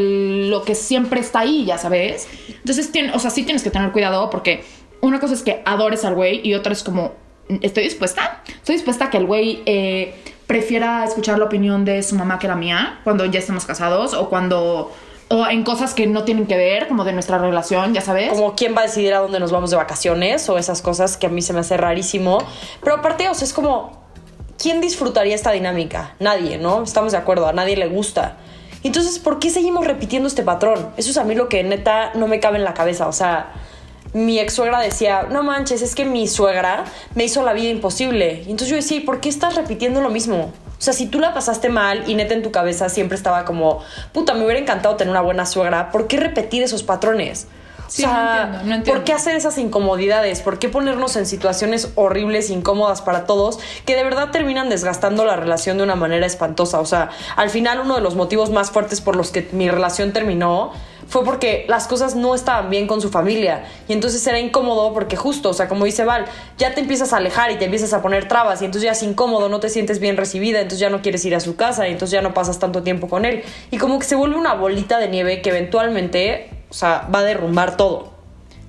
lo 0.51 0.63
que 0.63 0.75
siempre 0.75 1.21
está 1.21 1.41
ahí, 1.41 1.65
ya 1.65 1.79
sabes. 1.79 2.29
Entonces, 2.49 2.93
tien- 2.93 3.13
o 3.15 3.19
sea, 3.19 3.31
sí 3.31 3.43
tienes 3.45 3.63
que 3.63 3.71
tener 3.71 3.93
cuidado 3.93 4.31
porque 4.31 4.65
una 5.01 5.21
cosa 5.21 5.35
es 5.35 5.43
que 5.43 5.63
adores 5.65 6.05
al 6.05 6.15
güey 6.15 6.41
y 6.47 6.55
otra 6.55 6.73
es 6.73 6.83
como, 6.83 7.13
estoy 7.61 7.85
dispuesta. 7.85 8.43
Estoy 8.49 8.77
dispuesta 8.77 9.07
a 9.07 9.11
que 9.11 9.19
el 9.19 9.27
güey 9.27 9.63
eh, 9.67 10.15
prefiera 10.47 11.05
escuchar 11.05 11.39
la 11.39 11.45
opinión 11.45 11.85
de 11.85 12.03
su 12.03 12.15
mamá 12.17 12.39
que 12.39 12.49
la 12.49 12.57
mía 12.57 13.01
cuando 13.05 13.25
ya 13.27 13.39
estemos 13.39 13.65
casados 13.65 14.15
o 14.15 14.29
cuando... 14.29 14.93
O 15.31 15.47
en 15.47 15.63
cosas 15.63 15.93
que 15.93 16.07
no 16.07 16.25
tienen 16.25 16.47
que 16.47 16.57
ver, 16.57 16.89
como 16.89 17.05
de 17.05 17.13
nuestra 17.13 17.37
relación, 17.37 17.93
ya 17.93 18.01
sabes. 18.01 18.31
Como 18.31 18.55
quién 18.55 18.75
va 18.75 18.81
a 18.81 18.85
decidir 18.85 19.13
a 19.13 19.19
dónde 19.19 19.39
nos 19.39 19.53
vamos 19.53 19.69
de 19.69 19.77
vacaciones 19.77 20.49
o 20.49 20.57
esas 20.57 20.81
cosas 20.81 21.19
que 21.19 21.27
a 21.27 21.29
mí 21.29 21.43
se 21.43 21.53
me 21.53 21.61
hace 21.61 21.77
rarísimo. 21.77 22.39
Pero 22.83 22.97
aparte, 22.97 23.29
o 23.29 23.35
sea, 23.35 23.45
es 23.45 23.53
como, 23.53 23.98
¿quién 24.59 24.81
disfrutaría 24.81 25.35
esta 25.35 25.53
dinámica? 25.53 26.15
Nadie, 26.19 26.59
¿no? 26.59 26.83
Estamos 26.83 27.13
de 27.13 27.19
acuerdo, 27.19 27.47
a 27.47 27.53
nadie 27.53 27.77
le 27.77 27.87
gusta. 27.87 28.37
Entonces, 28.83 29.19
¿por 29.19 29.39
qué 29.39 29.51
seguimos 29.51 29.87
repitiendo 29.87 30.29
este 30.29 30.43
patrón? 30.43 30.91
Eso 30.97 31.11
es 31.11 31.17
a 31.17 31.25
mí 31.25 31.35
lo 31.35 31.49
que 31.49 31.65
neta 31.65 32.13
no 32.15 32.29
me 32.29 32.41
cabe 32.41 32.59
en 32.59 32.65
la 32.65 32.75
cabeza. 32.75 33.09
O 33.09 33.13
sea, 33.13 33.53
mi 34.13 34.39
ex 34.39 34.55
suegra 34.55 34.81
decía, 34.81 35.27
no 35.31 35.43
manches, 35.43 35.83
es 35.83 35.95
que 35.95 36.05
mi 36.05 36.29
suegra 36.29 36.85
me 37.15 37.25
hizo 37.25 37.43
la 37.43 37.53
vida 37.53 37.71
imposible. 37.71 38.43
Y 38.47 38.51
entonces 38.51 38.69
yo 38.69 38.77
decía, 38.77 38.99
¿y 38.99 39.01
por 39.01 39.21
qué 39.21 39.29
estás 39.29 39.55
repitiendo 39.55 40.01
lo 40.01 40.11
mismo? 40.11 40.53
O 40.79 40.81
sea, 40.81 40.93
si 40.93 41.07
tú 41.07 41.19
la 41.19 41.35
pasaste 41.35 41.71
mal 41.71 42.05
y 42.07 42.15
neta 42.15 42.35
en 42.35 42.43
tu 42.43 42.53
cabeza 42.53 42.89
siempre 42.89 43.17
estaba 43.17 43.45
como, 43.45 43.81
puta, 44.13 44.35
me 44.35 44.45
hubiera 44.45 44.61
encantado 44.61 44.95
tener 44.95 45.11
una 45.11 45.23
buena 45.23 45.45
suegra, 45.45 45.91
¿por 45.91 46.07
qué 46.07 46.19
repetir 46.19 46.63
esos 46.63 46.85
patrones? 46.85 47.49
O 47.89 47.91
Sí, 47.91 48.03
sea, 48.03 48.13
no 48.13 48.21
entiendo, 48.21 48.59
no 48.59 48.75
entiendo. 48.75 48.93
¿por 48.93 49.05
qué 49.05 49.13
hacer 49.15 49.35
esas 49.35 49.57
incomodidades? 49.57 50.43
¿Por 50.43 50.59
qué 50.59 50.69
ponernos 50.69 51.17
en 51.17 51.25
situaciones 51.25 51.91
horribles, 51.95 52.51
incómodas 52.51 53.01
para 53.01 53.25
todos, 53.25 53.59
que 53.87 53.97
de 53.97 54.05
verdad 54.05 54.31
terminan 54.31 54.69
desgastando 54.69 55.25
la 55.25 55.37
relación 55.37 55.79
de 55.79 55.85
una 55.85 55.97
manera 55.97 56.27
espantosa? 56.27 56.81
O 56.81 56.87
sea, 56.87 57.09
al 57.37 57.49
final 57.49 57.81
uno 57.81 57.95
de 57.95 58.03
los 58.03 58.15
motivos 58.15 58.51
más 58.51 58.71
fuertes 58.71 59.01
por 59.01 59.17
los 59.17 59.31
que 59.31 59.49
mi 59.53 59.71
relación 59.71 60.13
terminó 60.13 60.73
fue 61.09 61.25
porque 61.25 61.65
las 61.69 61.87
cosas 61.89 62.15
no 62.15 62.35
estaban 62.35 62.69
bien 62.69 62.87
con 62.87 63.01
su 63.01 63.09
familia. 63.09 63.65
Y 63.89 63.95
entonces 63.95 64.27
era 64.27 64.39
incómodo 64.39 64.93
porque 64.93 65.17
justo, 65.17 65.49
o 65.49 65.55
sea, 65.55 65.67
como 65.67 65.87
dice 65.87 66.05
Val, 66.05 66.27
ya 66.59 66.75
te 66.75 66.83
empiezas 66.83 67.15
a 67.15 67.17
alejar 67.17 67.51
y 67.51 67.57
te 67.57 67.65
empiezas 67.65 67.95
a 67.95 68.03
poner 68.03 68.29
trabas 68.29 68.61
y 68.61 68.67
entonces 68.67 68.85
ya 68.85 68.93
es 68.93 69.03
incómodo, 69.03 69.49
no 69.49 69.59
te 69.59 69.71
sientes 69.71 70.01
bien 70.01 70.19
recibida, 70.19 70.59
entonces 70.59 70.81
ya 70.81 70.91
no 70.91 71.01
quieres 71.01 71.25
ir 71.25 71.35
a 71.35 71.41
su 71.41 71.57
casa 71.57 71.89
y 71.89 71.93
entonces 71.93 72.13
ya 72.13 72.21
no 72.21 72.35
pasas 72.35 72.59
tanto 72.59 72.83
tiempo 72.83 73.09
con 73.09 73.25
él. 73.25 73.43
Y 73.71 73.79
como 73.79 73.99
que 73.99 74.05
se 74.05 74.17
vuelve 74.17 74.37
una 74.37 74.53
bolita 74.53 74.99
de 74.99 75.09
nieve 75.09 75.41
que 75.41 75.49
eventualmente, 75.49 76.51
o 76.71 76.75
sea, 76.75 77.09
va 77.13 77.21
a 77.21 77.23
derrumbar 77.23 77.77
todo. 77.77 78.19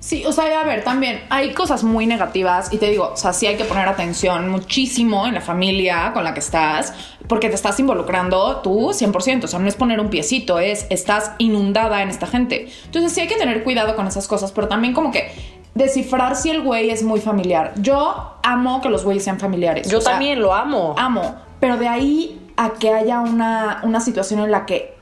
Sí, 0.00 0.24
o 0.24 0.32
sea, 0.32 0.60
a 0.60 0.64
ver, 0.64 0.82
también 0.82 1.20
hay 1.28 1.52
cosas 1.52 1.84
muy 1.84 2.06
negativas 2.06 2.72
y 2.72 2.78
te 2.78 2.88
digo, 2.88 3.10
o 3.12 3.16
sea, 3.18 3.34
sí 3.34 3.46
hay 3.46 3.56
que 3.56 3.64
poner 3.64 3.86
atención 3.86 4.48
muchísimo 4.48 5.26
en 5.26 5.34
la 5.34 5.42
familia 5.42 6.12
con 6.14 6.24
la 6.24 6.32
que 6.32 6.40
estás, 6.40 6.94
porque 7.28 7.50
te 7.50 7.54
estás 7.54 7.78
involucrando 7.78 8.60
tú 8.62 8.92
100%, 8.92 9.44
o 9.44 9.46
sea, 9.46 9.58
no 9.58 9.68
es 9.68 9.74
poner 9.74 10.00
un 10.00 10.08
piecito, 10.08 10.58
es 10.58 10.86
estás 10.88 11.32
inundada 11.36 12.00
en 12.00 12.08
esta 12.08 12.26
gente. 12.26 12.70
Entonces 12.86 13.12
sí 13.12 13.20
hay 13.20 13.28
que 13.28 13.36
tener 13.36 13.62
cuidado 13.62 13.94
con 13.94 14.06
esas 14.06 14.26
cosas, 14.26 14.52
pero 14.52 14.68
también 14.68 14.94
como 14.94 15.12
que 15.12 15.30
descifrar 15.74 16.34
si 16.34 16.48
el 16.48 16.62
güey 16.62 16.88
es 16.88 17.02
muy 17.02 17.20
familiar. 17.20 17.74
Yo 17.76 18.38
amo 18.42 18.80
que 18.80 18.88
los 18.88 19.04
güeyes 19.04 19.22
sean 19.22 19.38
familiares. 19.38 19.90
Yo 19.90 19.98
o 19.98 20.00
sea, 20.00 20.12
también 20.12 20.40
lo 20.40 20.54
amo. 20.54 20.94
amo, 20.96 21.36
pero 21.60 21.76
de 21.76 21.88
ahí 21.88 22.40
a 22.56 22.72
que 22.72 22.90
haya 22.90 23.20
una, 23.20 23.80
una 23.82 24.00
situación 24.00 24.40
en 24.40 24.50
la 24.50 24.64
que 24.64 24.98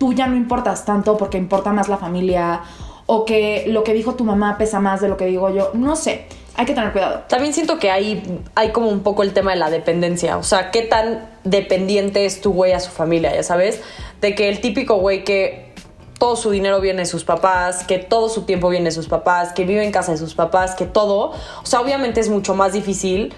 tú 0.00 0.14
ya 0.14 0.26
no 0.26 0.34
importas 0.34 0.86
tanto 0.86 1.18
porque 1.18 1.36
importa 1.36 1.72
más 1.72 1.88
la 1.88 1.98
familia 1.98 2.62
o 3.04 3.26
que 3.26 3.64
lo 3.68 3.84
que 3.84 3.92
dijo 3.92 4.14
tu 4.14 4.24
mamá 4.24 4.56
pesa 4.56 4.80
más 4.80 5.02
de 5.02 5.08
lo 5.08 5.18
que 5.18 5.26
digo 5.26 5.50
yo, 5.50 5.72
no 5.74 5.94
sé, 5.94 6.24
hay 6.56 6.64
que 6.64 6.72
tener 6.72 6.92
cuidado. 6.92 7.24
También 7.28 7.52
siento 7.52 7.78
que 7.78 7.90
hay, 7.90 8.40
hay 8.54 8.70
como 8.70 8.88
un 8.88 9.00
poco 9.00 9.22
el 9.22 9.34
tema 9.34 9.50
de 9.50 9.58
la 9.58 9.68
dependencia. 9.68 10.38
O 10.38 10.42
sea, 10.42 10.70
qué 10.70 10.82
tan 10.82 11.28
dependiente 11.44 12.24
es 12.24 12.40
tu 12.40 12.52
güey 12.52 12.72
a 12.72 12.80
su 12.80 12.90
familia, 12.90 13.34
ya 13.34 13.42
sabes. 13.42 13.82
De 14.22 14.34
que 14.34 14.48
el 14.48 14.62
típico 14.62 14.96
güey 14.96 15.22
que 15.22 15.74
todo 16.18 16.34
su 16.34 16.50
dinero 16.50 16.80
viene 16.80 17.00
de 17.00 17.06
sus 17.06 17.24
papás, 17.24 17.84
que 17.84 17.98
todo 17.98 18.30
su 18.30 18.42
tiempo 18.42 18.70
viene 18.70 18.86
de 18.86 18.92
sus 18.92 19.08
papás, 19.08 19.52
que 19.52 19.64
vive 19.64 19.84
en 19.84 19.92
casa 19.92 20.12
de 20.12 20.18
sus 20.18 20.34
papás, 20.34 20.74
que 20.74 20.86
todo. 20.86 21.32
O 21.62 21.66
sea, 21.66 21.80
obviamente 21.82 22.20
es 22.20 22.30
mucho 22.30 22.54
más 22.54 22.72
difícil 22.72 23.34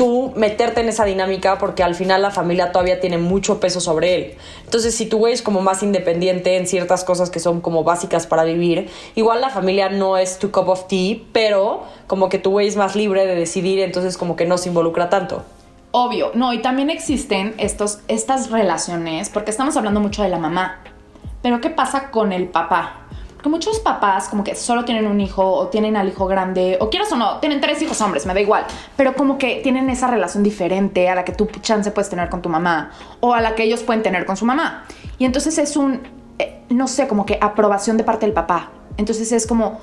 tú 0.00 0.32
meterte 0.34 0.80
en 0.80 0.88
esa 0.88 1.04
dinámica 1.04 1.58
porque 1.58 1.82
al 1.82 1.94
final 1.94 2.22
la 2.22 2.30
familia 2.30 2.72
todavía 2.72 3.00
tiene 3.00 3.18
mucho 3.18 3.60
peso 3.60 3.82
sobre 3.82 4.14
él. 4.14 4.34
Entonces, 4.64 4.94
si 4.94 5.04
tu 5.04 5.18
güey 5.18 5.34
es 5.34 5.42
como 5.42 5.60
más 5.60 5.82
independiente 5.82 6.56
en 6.56 6.66
ciertas 6.66 7.04
cosas 7.04 7.28
que 7.28 7.38
son 7.38 7.60
como 7.60 7.84
básicas 7.84 8.26
para 8.26 8.44
vivir, 8.44 8.88
igual 9.14 9.42
la 9.42 9.50
familia 9.50 9.90
no 9.90 10.16
es 10.16 10.38
tu 10.38 10.50
cup 10.50 10.70
of 10.70 10.86
tea, 10.86 11.18
pero 11.34 11.82
como 12.06 12.30
que 12.30 12.38
tu 12.38 12.50
güey 12.50 12.66
es 12.66 12.76
más 12.76 12.96
libre 12.96 13.26
de 13.26 13.34
decidir, 13.34 13.80
entonces 13.80 14.16
como 14.16 14.36
que 14.36 14.46
no 14.46 14.56
se 14.56 14.70
involucra 14.70 15.10
tanto. 15.10 15.42
Obvio, 15.90 16.30
no, 16.32 16.54
y 16.54 16.62
también 16.62 16.88
existen 16.88 17.54
estos, 17.58 17.98
estas 18.08 18.50
relaciones, 18.50 19.28
porque 19.28 19.50
estamos 19.50 19.76
hablando 19.76 20.00
mucho 20.00 20.22
de 20.22 20.30
la 20.30 20.38
mamá, 20.38 20.80
pero 21.42 21.60
¿qué 21.60 21.68
pasa 21.68 22.10
con 22.10 22.32
el 22.32 22.48
papá? 22.48 23.06
Porque 23.40 23.48
muchos 23.48 23.80
papás 23.80 24.28
como 24.28 24.44
que 24.44 24.54
solo 24.54 24.84
tienen 24.84 25.06
un 25.06 25.18
hijo 25.18 25.42
o 25.42 25.68
tienen 25.68 25.96
al 25.96 26.08
hijo 26.08 26.26
grande, 26.26 26.76
o 26.78 26.90
quieras 26.90 27.10
o 27.12 27.16
no, 27.16 27.38
tienen 27.38 27.58
tres 27.62 27.80
hijos 27.80 27.98
hombres, 28.02 28.26
me 28.26 28.34
da 28.34 28.40
igual, 28.42 28.66
pero 28.98 29.14
como 29.14 29.38
que 29.38 29.60
tienen 29.62 29.88
esa 29.88 30.08
relación 30.08 30.42
diferente 30.42 31.08
a 31.08 31.14
la 31.14 31.24
que 31.24 31.32
tú 31.32 31.48
chance 31.62 31.90
puedes 31.90 32.10
tener 32.10 32.28
con 32.28 32.42
tu 32.42 32.50
mamá 32.50 32.90
o 33.20 33.32
a 33.32 33.40
la 33.40 33.54
que 33.54 33.62
ellos 33.62 33.82
pueden 33.82 34.02
tener 34.02 34.26
con 34.26 34.36
su 34.36 34.44
mamá. 34.44 34.84
Y 35.16 35.24
entonces 35.24 35.56
es 35.56 35.74
un, 35.78 36.02
eh, 36.38 36.60
no 36.68 36.86
sé, 36.86 37.08
como 37.08 37.24
que 37.24 37.38
aprobación 37.40 37.96
de 37.96 38.04
parte 38.04 38.26
del 38.26 38.34
papá. 38.34 38.72
Entonces 38.98 39.32
es 39.32 39.46
como, 39.46 39.80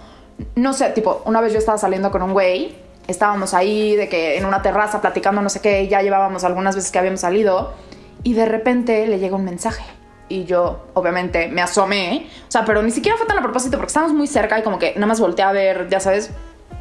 no 0.54 0.74
sé, 0.74 0.92
tipo, 0.92 1.24
una 1.26 1.42
vez 1.42 1.52
yo 1.52 1.58
estaba 1.58 1.80
saliendo 1.80 2.12
con 2.12 2.22
un 2.22 2.34
güey, 2.34 2.76
estábamos 3.08 3.56
ahí 3.56 3.96
de 3.96 4.08
que 4.08 4.38
en 4.38 4.46
una 4.46 4.62
terraza 4.62 5.02
platicando 5.02 5.42
no 5.42 5.50
sé 5.50 5.62
qué, 5.62 5.88
ya 5.88 6.04
llevábamos 6.04 6.44
algunas 6.44 6.76
veces 6.76 6.92
que 6.92 7.00
habíamos 7.00 7.22
salido, 7.22 7.74
y 8.22 8.34
de 8.34 8.46
repente 8.46 9.08
le 9.08 9.18
llega 9.18 9.36
un 9.36 9.46
mensaje. 9.46 9.97
Y 10.30 10.44
yo, 10.44 10.88
obviamente, 10.94 11.48
me 11.48 11.62
asomé, 11.62 12.28
o 12.48 12.52
sea, 12.52 12.66
pero 12.66 12.82
ni 12.84 12.92
siquiera 12.92 13.18
fue 13.18 13.26
tan 13.26 13.38
a 13.38 13.42
propósito, 13.42 13.78
porque 13.78 13.88
estábamos 13.88 14.16
muy 14.16 14.28
cerca 14.28 14.60
y 14.60 14.64
como 14.64 14.78
que 14.78 14.94
nada 14.96 15.08
más 15.08 15.20
volteé 15.20 15.46
a 15.46 15.52
ver, 15.52 15.88
ya 15.90 16.00
sabes, 16.00 16.32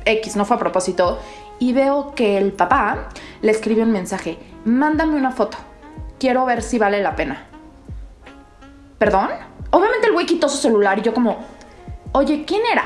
X, 0.04 0.37
no 0.37 0.44
fue 0.44 0.56
a 0.56 0.59
propósito, 0.59 1.20
y 1.59 1.72
veo 1.72 2.12
que 2.14 2.38
el 2.38 2.52
papá 2.52 3.09
le 3.42 3.50
escribió 3.52 3.85
un 3.85 3.92
mensaje, 3.92 4.38
mándame 4.64 5.16
una 5.16 5.30
foto, 5.30 5.59
quiero 6.18 6.44
ver 6.44 6.62
si 6.62 6.78
vale 6.78 7.00
la 7.02 7.14
pena. 7.14 7.46
¿Perdón? 8.98 9.30
Obviamente 9.70 10.09
el 10.09 10.12
güey 10.12 10.26
quitó 10.26 10.48
su 10.48 10.56
celular 10.56 10.98
y 10.98 11.02
yo 11.02 11.14
como, 11.14 11.38
oye, 12.12 12.44
¿quién 12.46 12.62
era? 12.70 12.85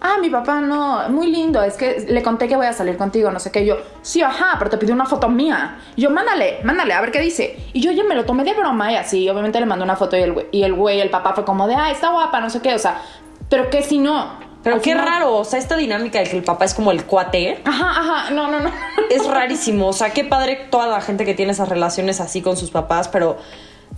Ah, 0.00 0.16
mi 0.20 0.28
papá 0.28 0.60
no, 0.60 1.08
muy 1.08 1.28
lindo, 1.28 1.62
es 1.62 1.74
que 1.74 2.04
le 2.08 2.22
conté 2.22 2.48
que 2.48 2.56
voy 2.56 2.66
a 2.66 2.72
salir 2.72 2.96
contigo, 2.98 3.30
no 3.30 3.40
sé 3.40 3.50
qué. 3.50 3.62
Y 3.62 3.66
yo, 3.66 3.78
sí, 4.02 4.22
ajá, 4.22 4.56
pero 4.58 4.70
te 4.70 4.76
pidió 4.76 4.94
una 4.94 5.06
foto 5.06 5.28
mía. 5.28 5.78
Y 5.96 6.02
yo, 6.02 6.10
mándale, 6.10 6.58
mándale, 6.64 6.92
a 6.92 7.00
ver 7.00 7.10
qué 7.10 7.20
dice. 7.20 7.56
Y 7.72 7.80
yo 7.80 7.92
ya 7.92 8.04
me 8.04 8.14
lo 8.14 8.24
tomé 8.26 8.44
de 8.44 8.52
broma 8.52 8.92
y 8.92 8.96
así, 8.96 9.28
obviamente 9.30 9.58
le 9.58 9.66
mandé 9.66 9.84
una 9.84 9.96
foto 9.96 10.16
y 10.16 10.20
el 10.22 10.32
güey, 10.34 10.46
y 10.52 10.62
el, 10.64 10.74
güey, 10.74 11.00
el 11.00 11.08
papá 11.10 11.32
fue 11.32 11.44
como 11.44 11.66
de, 11.66 11.74
ah, 11.74 11.90
está 11.90 12.10
guapa, 12.10 12.40
no 12.40 12.50
sé 12.50 12.60
qué, 12.60 12.74
o 12.74 12.78
sea, 12.78 13.00
pero 13.48 13.70
que 13.70 13.82
si 13.82 13.98
no. 13.98 14.44
Pero 14.62 14.76
qué 14.82 14.90
final- 14.92 15.06
raro, 15.06 15.34
o 15.36 15.44
sea, 15.44 15.58
esta 15.58 15.76
dinámica 15.76 16.18
de 16.18 16.24
que 16.28 16.36
el 16.36 16.42
papá 16.44 16.64
es 16.66 16.74
como 16.74 16.90
el 16.90 17.04
cuate, 17.04 17.62
Ajá, 17.64 17.90
ajá, 17.90 18.30
no, 18.32 18.48
no, 18.48 18.60
no. 18.60 18.70
es 19.10 19.26
rarísimo. 19.26 19.86
O 19.88 19.92
sea, 19.92 20.10
qué 20.10 20.24
padre 20.24 20.66
toda 20.70 20.88
la 20.88 21.00
gente 21.00 21.24
que 21.24 21.34
tiene 21.34 21.52
esas 21.52 21.68
relaciones 21.68 22.20
así 22.20 22.42
con 22.42 22.56
sus 22.56 22.70
papás, 22.70 23.08
pero 23.08 23.38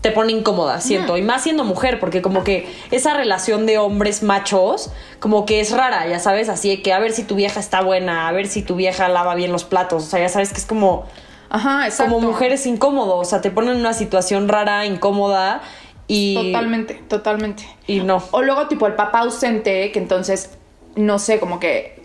te 0.01 0.13
pone 0.13 0.33
incómoda, 0.33 0.81
siento. 0.81 1.17
Y 1.17 1.23
más 1.23 1.43
siendo 1.43 1.65
mujer, 1.65 1.99
porque 1.99 2.23
como 2.23 2.45
que 2.45 2.73
esa 2.91 3.15
relación 3.15 3.67
de 3.67 3.79
hombres 3.79 4.23
machos, 4.23 4.91
como 5.19 5.45
que 5.45 5.61
es 5.61 5.73
rara, 5.73 6.07
ya 6.07 6.21
sabes, 6.21 6.49
así 6.49 6.83
que 6.83 6.93
a 6.93 6.99
ver 7.01 7.13
si 7.13 7.25
tu 7.25 7.35
vieja 7.35 7.59
está 7.59 7.83
buena, 7.83 8.29
a 8.29 8.33
ver 8.33 8.47
si 8.47 8.63
tu 8.63 8.77
vieja 8.77 9.09
lava 9.09 9.35
bien 9.35 9.51
los 9.51 9.65
platos. 9.65 10.05
O 10.05 10.07
sea, 10.07 10.21
ya 10.21 10.29
sabes 10.29 10.53
que 10.53 10.59
es 10.59 10.67
como, 10.67 11.07
Ajá, 11.51 11.87
exacto. 11.87 12.13
como 12.13 12.27
mujer 12.27 12.53
es 12.53 12.67
incómodo. 12.67 13.17
O 13.17 13.25
sea, 13.25 13.41
te 13.41 13.51
ponen 13.51 13.75
en 13.75 13.81
una 13.81 13.93
situación 13.93 14.49
rara, 14.49 14.87
incómoda 14.87 15.63
y. 16.07 16.53
Totalmente, 16.53 16.95
totalmente. 17.09 17.65
Y 17.87 18.01
no. 18.01 18.23
O 18.31 18.43
luego, 18.43 18.69
tipo, 18.69 18.87
el 18.87 18.95
papá 18.95 19.21
ausente, 19.21 19.91
que 19.91 19.99
entonces, 19.99 20.57
no 20.95 21.19
sé, 21.19 21.41
como 21.41 21.59
que. 21.59 21.99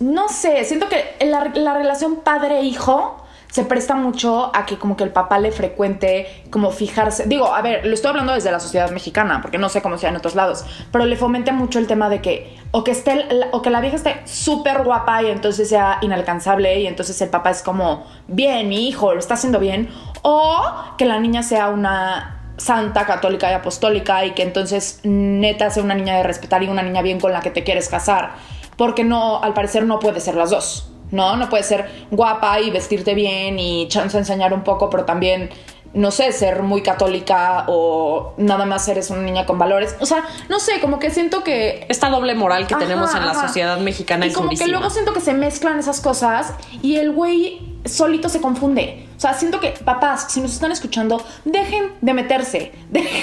No 0.00 0.30
sé, 0.30 0.64
siento 0.64 0.88
que 0.88 1.04
la, 1.26 1.50
la 1.54 1.74
relación 1.74 2.16
padre-hijo 2.16 3.22
se 3.50 3.64
presta 3.64 3.94
mucho 3.94 4.50
a 4.54 4.64
que 4.66 4.78
como 4.78 4.96
que 4.96 5.04
el 5.04 5.10
papá 5.10 5.38
le 5.38 5.52
frecuente, 5.52 6.44
como 6.50 6.70
fijarse. 6.70 7.24
Digo, 7.26 7.52
a 7.52 7.60
ver, 7.62 7.84
lo 7.84 7.94
estoy 7.94 8.10
hablando 8.10 8.32
desde 8.32 8.50
la 8.50 8.60
sociedad 8.60 8.90
mexicana, 8.90 9.40
porque 9.42 9.58
no 9.58 9.68
sé 9.68 9.82
cómo 9.82 9.98
sea 9.98 10.10
en 10.10 10.16
otros 10.16 10.34
lados, 10.34 10.64
pero 10.92 11.04
le 11.04 11.16
fomente 11.16 11.52
mucho 11.52 11.78
el 11.78 11.86
tema 11.86 12.08
de 12.08 12.20
que 12.20 12.56
o 12.70 12.84
que 12.84 12.92
esté 12.92 13.26
o 13.52 13.62
que 13.62 13.70
la 13.70 13.80
vieja 13.80 13.96
esté 13.96 14.20
súper 14.24 14.84
guapa 14.84 15.22
y 15.22 15.26
entonces 15.30 15.68
sea 15.68 15.98
inalcanzable 16.02 16.80
y 16.80 16.86
entonces 16.86 17.20
el 17.20 17.28
papá 17.28 17.50
es 17.50 17.62
como, 17.62 18.06
bien, 18.28 18.68
mi 18.68 18.88
hijo, 18.88 19.12
lo 19.12 19.18
está 19.18 19.34
haciendo 19.34 19.58
bien, 19.58 19.88
o 20.22 20.62
que 20.96 21.04
la 21.04 21.18
niña 21.18 21.42
sea 21.42 21.68
una 21.70 22.36
santa, 22.56 23.06
católica 23.06 23.50
y 23.50 23.54
apostólica 23.54 24.24
y 24.24 24.32
que 24.32 24.42
entonces 24.42 25.00
neta 25.02 25.70
sea 25.70 25.82
una 25.82 25.94
niña 25.94 26.16
de 26.16 26.22
respetar 26.22 26.62
y 26.62 26.68
una 26.68 26.82
niña 26.82 27.02
bien 27.02 27.18
con 27.18 27.32
la 27.32 27.40
que 27.40 27.50
te 27.50 27.64
quieres 27.64 27.88
casar. 27.88 28.32
Porque 28.76 29.02
no, 29.02 29.42
al 29.42 29.54
parecer 29.54 29.84
no 29.84 29.98
puede 29.98 30.20
ser 30.20 30.36
las 30.36 30.50
dos. 30.50 30.89
¿No? 31.10 31.36
No 31.36 31.48
puede 31.48 31.62
ser 31.62 31.88
guapa 32.10 32.60
y 32.60 32.70
vestirte 32.70 33.14
bien 33.14 33.58
y 33.58 33.88
chance 33.88 34.16
enseñar 34.16 34.52
un 34.52 34.62
poco, 34.62 34.90
pero 34.90 35.04
también 35.04 35.50
no 35.92 36.10
sé, 36.12 36.30
ser 36.32 36.62
muy 36.62 36.82
católica 36.82 37.64
o 37.66 38.34
nada 38.36 38.64
más 38.64 38.86
eres 38.86 39.10
una 39.10 39.22
niña 39.22 39.44
con 39.44 39.58
valores. 39.58 39.96
O 40.00 40.06
sea, 40.06 40.24
no 40.48 40.60
sé, 40.60 40.80
como 40.80 41.00
que 41.00 41.10
siento 41.10 41.42
que... 41.42 41.86
Esta 41.88 42.08
doble 42.10 42.34
moral 42.34 42.66
que 42.66 42.74
Ajá, 42.74 42.84
tenemos 42.84 43.14
en 43.14 43.26
la 43.26 43.34
sociedad 43.34 43.78
mexicana 43.78 44.26
Y 44.26 44.28
es 44.28 44.36
como 44.36 44.50
que 44.50 44.68
luego 44.68 44.88
siento 44.90 45.12
que 45.12 45.20
se 45.20 45.34
mezclan 45.34 45.78
esas 45.78 46.00
cosas 46.00 46.54
y 46.80 46.96
el 46.96 47.10
güey 47.10 47.79
solito 47.84 48.28
se 48.28 48.40
confunde. 48.40 49.06
O 49.16 49.20
sea, 49.20 49.34
siento 49.34 49.60
que, 49.60 49.72
papás, 49.84 50.28
si 50.30 50.40
nos 50.40 50.52
están 50.52 50.72
escuchando, 50.72 51.22
dejen 51.44 51.92
de 52.00 52.14
meterse. 52.14 52.72
Dejen. 52.90 53.22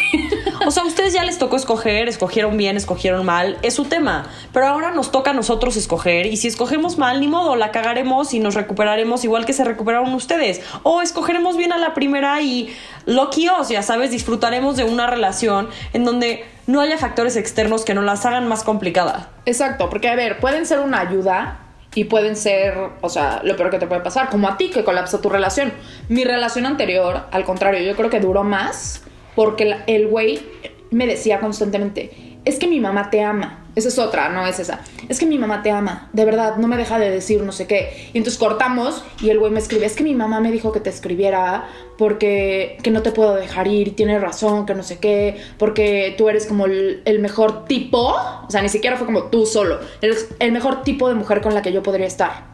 O 0.65 0.71
sea, 0.71 0.83
a 0.83 0.85
ustedes 0.85 1.13
ya 1.13 1.23
les 1.23 1.39
tocó 1.39 1.55
escoger, 1.55 2.07
escogieron 2.07 2.55
bien, 2.55 2.77
escogieron 2.77 3.25
mal, 3.25 3.57
es 3.63 3.73
su 3.73 3.85
tema. 3.85 4.27
Pero 4.53 4.67
ahora 4.67 4.91
nos 4.91 5.11
toca 5.11 5.31
a 5.31 5.33
nosotros 5.33 5.75
escoger 5.75 6.27
y 6.27 6.37
si 6.37 6.47
escogemos 6.47 6.97
mal, 6.97 7.19
ni 7.19 7.27
modo, 7.27 7.55
la 7.55 7.71
cagaremos 7.71 8.33
y 8.33 8.39
nos 8.39 8.53
recuperaremos 8.53 9.23
igual 9.23 9.45
que 9.45 9.53
se 9.53 9.63
recuperaron 9.63 10.13
ustedes. 10.13 10.61
O 10.83 11.01
escogeremos 11.01 11.57
bien 11.57 11.73
a 11.73 11.77
la 11.77 11.93
primera 11.95 12.41
y 12.41 12.75
loquios, 13.05 13.69
ya 13.69 13.81
sabes, 13.81 14.11
disfrutaremos 14.11 14.75
de 14.77 14.83
una 14.83 15.07
relación 15.07 15.69
en 15.93 16.05
donde 16.05 16.45
no 16.67 16.81
haya 16.81 16.97
factores 16.97 17.35
externos 17.37 17.85
que 17.85 17.93
nos 17.93 18.03
las 18.03 18.25
hagan 18.25 18.47
más 18.47 18.63
complicada. 18.63 19.31
Exacto, 19.45 19.89
porque 19.89 20.09
a 20.09 20.15
ver, 20.15 20.39
pueden 20.39 20.65
ser 20.65 20.79
una 20.79 20.99
ayuda 20.99 21.59
y 21.97 22.03
pueden 22.03 22.35
ser, 22.35 22.77
o 23.01 23.09
sea, 23.09 23.41
lo 23.43 23.55
peor 23.55 23.71
que 23.71 23.79
te 23.79 23.87
puede 23.87 24.01
pasar, 24.01 24.29
como 24.29 24.47
a 24.47 24.55
ti 24.55 24.69
que 24.69 24.83
colapsó 24.83 25.19
tu 25.19 25.29
relación. 25.29 25.73
Mi 26.09 26.25
relación 26.25 26.67
anterior, 26.67 27.23
al 27.31 27.43
contrario, 27.43 27.81
yo 27.81 27.95
creo 27.95 28.11
que 28.11 28.19
duró 28.19 28.43
más 28.43 29.01
porque 29.33 29.77
el 29.87 30.05
güey 30.07 30.45
me 30.91 31.07
decía 31.07 31.39
constantemente, 31.39 32.37
es 32.45 32.59
que 32.59 32.67
mi 32.67 32.79
mamá 32.79 33.09
te 33.09 33.23
ama. 33.23 33.65
Esa 33.77 33.89
es 33.89 33.99
otra, 33.99 34.29
no 34.29 34.43
es 34.47 34.57
esa. 34.57 34.79
Es 35.07 35.19
que 35.19 35.27
mi 35.27 35.37
mamá 35.37 35.61
te 35.61 35.69
ama, 35.69 36.09
de 36.11 36.25
verdad, 36.25 36.55
no 36.55 36.67
me 36.67 36.77
deja 36.77 36.97
de 36.97 37.11
decir 37.11 37.43
no 37.43 37.51
sé 37.51 37.67
qué. 37.67 38.09
Y 38.11 38.17
entonces 38.17 38.39
cortamos 38.39 39.03
y 39.21 39.29
el 39.29 39.37
güey 39.37 39.51
me 39.51 39.59
escribe, 39.59 39.85
es 39.85 39.95
que 39.95 40.03
mi 40.03 40.15
mamá 40.15 40.39
me 40.39 40.51
dijo 40.51 40.71
que 40.71 40.79
te 40.79 40.89
escribiera 40.89 41.69
porque 41.95 42.79
que 42.81 42.89
no 42.89 43.03
te 43.03 43.11
puedo 43.11 43.35
dejar 43.35 43.67
ir 43.67 43.89
y 43.89 43.91
tiene 43.91 44.17
razón, 44.17 44.65
que 44.65 44.73
no 44.73 44.81
sé 44.81 44.97
qué, 44.97 45.39
porque 45.59 46.15
tú 46.17 46.27
eres 46.27 46.47
como 46.47 46.65
el, 46.65 47.03
el 47.05 47.19
mejor 47.19 47.65
tipo, 47.65 48.15
o 48.15 48.49
sea, 48.49 48.63
ni 48.63 48.69
siquiera 48.69 48.97
fue 48.97 49.05
como 49.05 49.25
tú 49.25 49.45
solo, 49.45 49.79
eres 50.01 50.27
el 50.39 50.51
mejor 50.53 50.81
tipo 50.81 51.07
de 51.07 51.13
mujer 51.13 51.41
con 51.41 51.53
la 51.53 51.61
que 51.61 51.71
yo 51.71 51.83
podría 51.83 52.07
estar. 52.07 52.45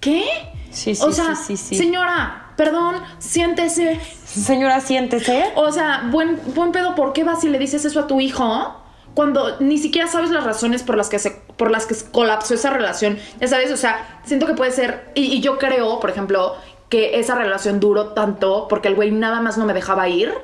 ¿Qué? 0.00 0.24
Sí, 0.72 0.96
sí, 0.96 1.02
o 1.04 1.12
sea, 1.12 1.36
sí, 1.36 1.56
sí, 1.56 1.68
sí. 1.68 1.74
señora, 1.76 2.54
perdón, 2.56 2.96
siéntese. 3.20 4.00
Señora, 4.24 4.80
siéntese. 4.80 5.44
O 5.54 5.70
sea, 5.70 6.08
buen, 6.10 6.40
buen 6.56 6.72
pedo, 6.72 6.96
¿por 6.96 7.12
qué 7.12 7.22
vas 7.22 7.44
y 7.44 7.50
le 7.50 7.60
dices 7.60 7.84
eso 7.84 8.00
a 8.00 8.08
tu 8.08 8.20
hijo? 8.20 8.82
Cuando 9.16 9.58
ni 9.60 9.78
siquiera 9.78 10.06
sabes 10.06 10.30
las 10.30 10.44
razones 10.44 10.84
por 10.84 10.96
las 10.96 11.08
que 11.08 11.18
se, 11.18 11.30
por 11.56 11.72
las 11.72 11.86
que 11.86 11.96
colapsó 12.12 12.54
esa 12.54 12.70
relación. 12.70 13.18
Ya 13.40 13.48
sabes, 13.48 13.72
o 13.72 13.76
sea, 13.76 14.20
siento 14.24 14.46
que 14.46 14.52
puede 14.52 14.70
ser. 14.70 15.10
Y, 15.14 15.22
y 15.22 15.40
yo 15.40 15.58
creo, 15.58 15.98
por 15.98 16.10
ejemplo, 16.10 16.54
que 16.90 17.18
esa 17.18 17.34
relación 17.34 17.80
duró 17.80 18.08
tanto 18.08 18.66
porque 18.68 18.88
el 18.88 18.94
güey 18.94 19.10
nada 19.10 19.40
más 19.40 19.56
no 19.56 19.64
me 19.64 19.72
dejaba 19.72 20.06
ir 20.08 20.34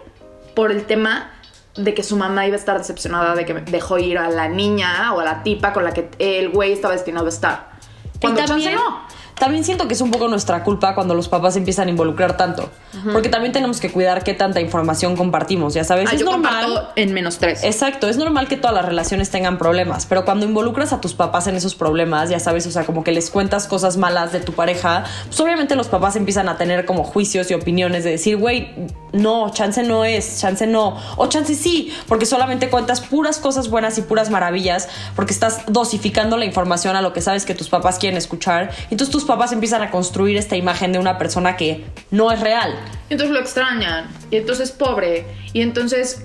por 0.55 0.73
el 0.73 0.85
tema 0.87 1.31
de 1.77 1.95
que 1.95 2.03
su 2.03 2.17
mamá 2.17 2.47
iba 2.47 2.57
a 2.57 2.59
estar 2.59 2.79
decepcionada 2.79 3.35
de 3.35 3.45
que 3.45 3.55
dejó 3.55 3.99
ir 3.99 4.19
a 4.19 4.29
la 4.29 4.49
niña 4.49 5.13
o 5.15 5.21
a 5.21 5.25
la 5.25 5.43
tipa 5.43 5.73
con 5.73 5.85
la 5.85 5.93
que 5.93 6.09
el 6.19 6.49
güey 6.51 6.73
estaba 6.73 6.95
destinado 6.95 7.27
a 7.27 7.29
estar. 7.29 7.73
Cuando 8.21 8.41
y 8.41 8.45
también, 8.45 8.71
chance 8.71 8.85
no. 8.85 9.07
También 9.43 9.65
siento 9.65 9.89
que 9.89 9.95
es 9.95 10.01
un 10.01 10.13
poco 10.13 10.29
nuestra 10.29 10.63
culpa 10.63 10.95
cuando 10.95 11.17
los 11.17 11.29
papás 11.29 11.57
empiezan 11.57 11.89
a 11.89 11.91
involucrar 11.91 12.37
tanto. 12.37 12.71
Porque 13.13 13.29
también 13.29 13.53
tenemos 13.53 13.81
que 13.81 13.91
cuidar 13.91 14.23
qué 14.23 14.35
tanta 14.35 14.61
información 14.61 15.17
compartimos, 15.17 15.75
ya 15.75 15.83
sabes. 15.83 16.09
Ah, 16.09 16.15
es 16.15 16.21
yo 16.21 16.27
normal. 16.27 16.91
en 16.95 17.13
menos 17.13 17.39
tres. 17.39 17.65
Exacto, 17.65 18.09
es 18.09 18.17
normal 18.19 18.47
que 18.47 18.57
todas 18.57 18.73
las 18.73 18.85
relaciones 18.85 19.31
tengan 19.31 19.59
problemas, 19.59 20.07
pero 20.07 20.25
cuando 20.25 20.47
involucras 20.47 20.93
a 20.93 21.01
tus 21.01 21.15
papás 21.15 21.49
en 21.49 21.57
esos 21.57 21.75
problemas, 21.75 22.31
ya 22.31 22.39
sabes, 22.39 22.69
o 22.69 22.71
sea, 22.71 22.87
como 22.87 23.03
que 23.03 23.11
les 23.11 23.31
cuentas 23.31 23.67
cosas 23.67 23.97
malas 23.97 24.31
de 24.31 24.39
tu 24.39 24.53
pareja, 24.53 25.03
pues 25.27 25.41
obviamente 25.41 25.75
los 25.75 25.89
papás 25.89 26.15
empiezan 26.15 26.49
a 26.49 26.57
tener 26.57 26.87
como 26.87 27.03
juicios 27.03 27.51
y 27.51 27.55
opiniones 27.55 28.05
de 28.05 28.11
decir, 28.11 28.37
güey, 28.37 28.71
no, 29.13 29.51
chance 29.51 29.83
no 29.83 30.05
es, 30.05 30.41
chance 30.41 30.69
no, 30.69 30.97
o 31.17 31.27
chance 31.27 31.57
sí, 31.57 31.93
porque 32.07 32.27
solamente 32.27 32.71
cuentas 32.71 33.01
puras 33.01 33.41
cosas 33.41 33.69
buenas 33.69 33.99
y 33.99 34.03
puras 34.03 34.31
maravillas, 34.31 34.89
porque 35.17 35.33
estás 35.33 35.63
dosificando 35.67 36.37
la 36.37 36.45
información 36.45 36.95
a 36.95 37.03
lo 37.03 37.13
que 37.13 37.21
sabes 37.21 37.45
que 37.45 37.57
tus 37.57 37.69
papás 37.69 37.99
quieren 37.99 38.17
escuchar, 38.17 38.71
entonces 38.89 39.11
tus 39.11 39.25
papás 39.25 39.32
empiezan 39.53 39.83
a 39.83 39.91
construir 39.91 40.37
esta 40.37 40.57
imagen 40.57 40.93
de 40.93 40.99
una 40.99 41.19
persona 41.19 41.57
que 41.57 41.85
no 42.11 42.31
es 42.31 42.41
real. 42.41 42.75
Entonces 43.09 43.35
lo 43.35 43.41
extrañan. 43.41 44.09
Y 44.31 44.37
entonces 44.37 44.71
pobre. 44.71 45.25
Y 45.53 45.63
entonces 45.63 46.25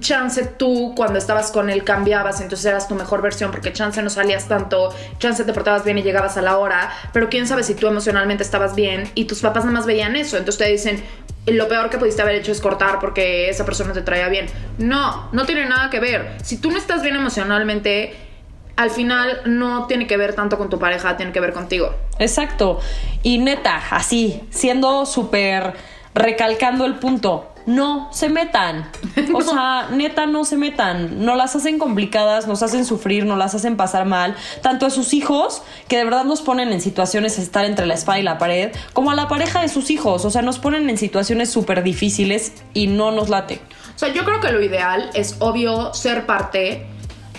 chance 0.00 0.42
tú 0.56 0.94
cuando 0.96 1.18
estabas 1.18 1.50
con 1.50 1.68
él 1.68 1.84
cambiabas, 1.84 2.40
entonces 2.40 2.64
eras 2.66 2.88
tu 2.88 2.94
mejor 2.94 3.20
versión 3.20 3.50
porque 3.50 3.72
chance 3.72 4.00
no 4.00 4.08
salías 4.08 4.48
tanto, 4.48 4.94
chance 5.18 5.44
te 5.44 5.52
portabas 5.52 5.84
bien 5.84 5.98
y 5.98 6.02
llegabas 6.02 6.38
a 6.38 6.42
la 6.42 6.56
hora, 6.56 6.90
pero 7.12 7.28
quién 7.28 7.46
sabe 7.46 7.62
si 7.62 7.74
tú 7.74 7.86
emocionalmente 7.86 8.42
estabas 8.42 8.74
bien 8.74 9.10
y 9.14 9.26
tus 9.26 9.40
papás 9.40 9.64
nada 9.64 9.76
más 9.76 9.86
veían 9.86 10.16
eso, 10.16 10.38
entonces 10.38 10.64
te 10.64 10.72
dicen 10.72 11.02
lo 11.46 11.68
peor 11.68 11.90
que 11.90 11.98
pudiste 11.98 12.22
haber 12.22 12.36
hecho 12.36 12.52
es 12.52 12.60
cortar 12.60 12.98
porque 12.98 13.48
esa 13.48 13.64
persona 13.64 13.92
te 13.92 14.02
traía 14.02 14.28
bien. 14.28 14.46
No, 14.78 15.28
no 15.32 15.44
tiene 15.44 15.66
nada 15.66 15.90
que 15.90 16.00
ver. 16.00 16.36
Si 16.42 16.56
tú 16.56 16.70
no 16.70 16.78
estás 16.78 17.02
bien 17.02 17.14
emocionalmente, 17.14 18.14
al 18.76 18.90
final 18.90 19.40
no 19.46 19.86
tiene 19.86 20.06
que 20.06 20.16
ver 20.16 20.34
tanto 20.34 20.58
con 20.58 20.68
tu 20.68 20.78
pareja, 20.78 21.16
tiene 21.16 21.32
que 21.32 21.40
ver 21.40 21.52
contigo. 21.52 21.94
Exacto. 22.18 22.78
Y 23.22 23.38
neta, 23.38 23.82
así, 23.90 24.42
siendo 24.50 25.06
súper 25.06 25.74
recalcando 26.14 26.84
el 26.84 26.96
punto. 26.96 27.52
No 27.66 28.08
se 28.12 28.28
metan. 28.28 28.88
O 29.34 29.40
sea, 29.40 29.88
neta, 29.90 30.26
no 30.26 30.44
se 30.44 30.56
metan. 30.56 31.24
No 31.24 31.34
las 31.34 31.56
hacen 31.56 31.78
complicadas, 31.78 32.46
nos 32.46 32.62
hacen 32.62 32.84
sufrir, 32.84 33.26
nos 33.26 33.38
las 33.38 33.54
hacen 33.54 33.76
pasar 33.76 34.06
mal. 34.06 34.36
Tanto 34.62 34.86
a 34.86 34.90
sus 34.90 35.12
hijos, 35.14 35.62
que 35.88 35.96
de 35.96 36.04
verdad 36.04 36.24
nos 36.24 36.42
ponen 36.42 36.72
en 36.72 36.80
situaciones 36.80 37.36
de 37.36 37.42
estar 37.42 37.64
entre 37.64 37.86
la 37.86 37.94
espada 37.94 38.20
y 38.20 38.22
la 38.22 38.38
pared, 38.38 38.72
como 38.92 39.10
a 39.10 39.14
la 39.14 39.26
pareja 39.26 39.62
de 39.62 39.68
sus 39.68 39.90
hijos. 39.90 40.24
O 40.24 40.30
sea, 40.30 40.42
nos 40.42 40.58
ponen 40.58 40.88
en 40.88 40.96
situaciones 40.96 41.50
súper 41.50 41.82
difíciles 41.82 42.52
y 42.72 42.86
no 42.86 43.10
nos 43.10 43.28
late. 43.28 43.60
O 43.96 43.98
sea, 43.98 44.10
yo 44.10 44.24
creo 44.24 44.40
que 44.40 44.52
lo 44.52 44.62
ideal 44.62 45.10
es 45.14 45.36
obvio 45.40 45.92
ser 45.92 46.24
parte. 46.24 46.86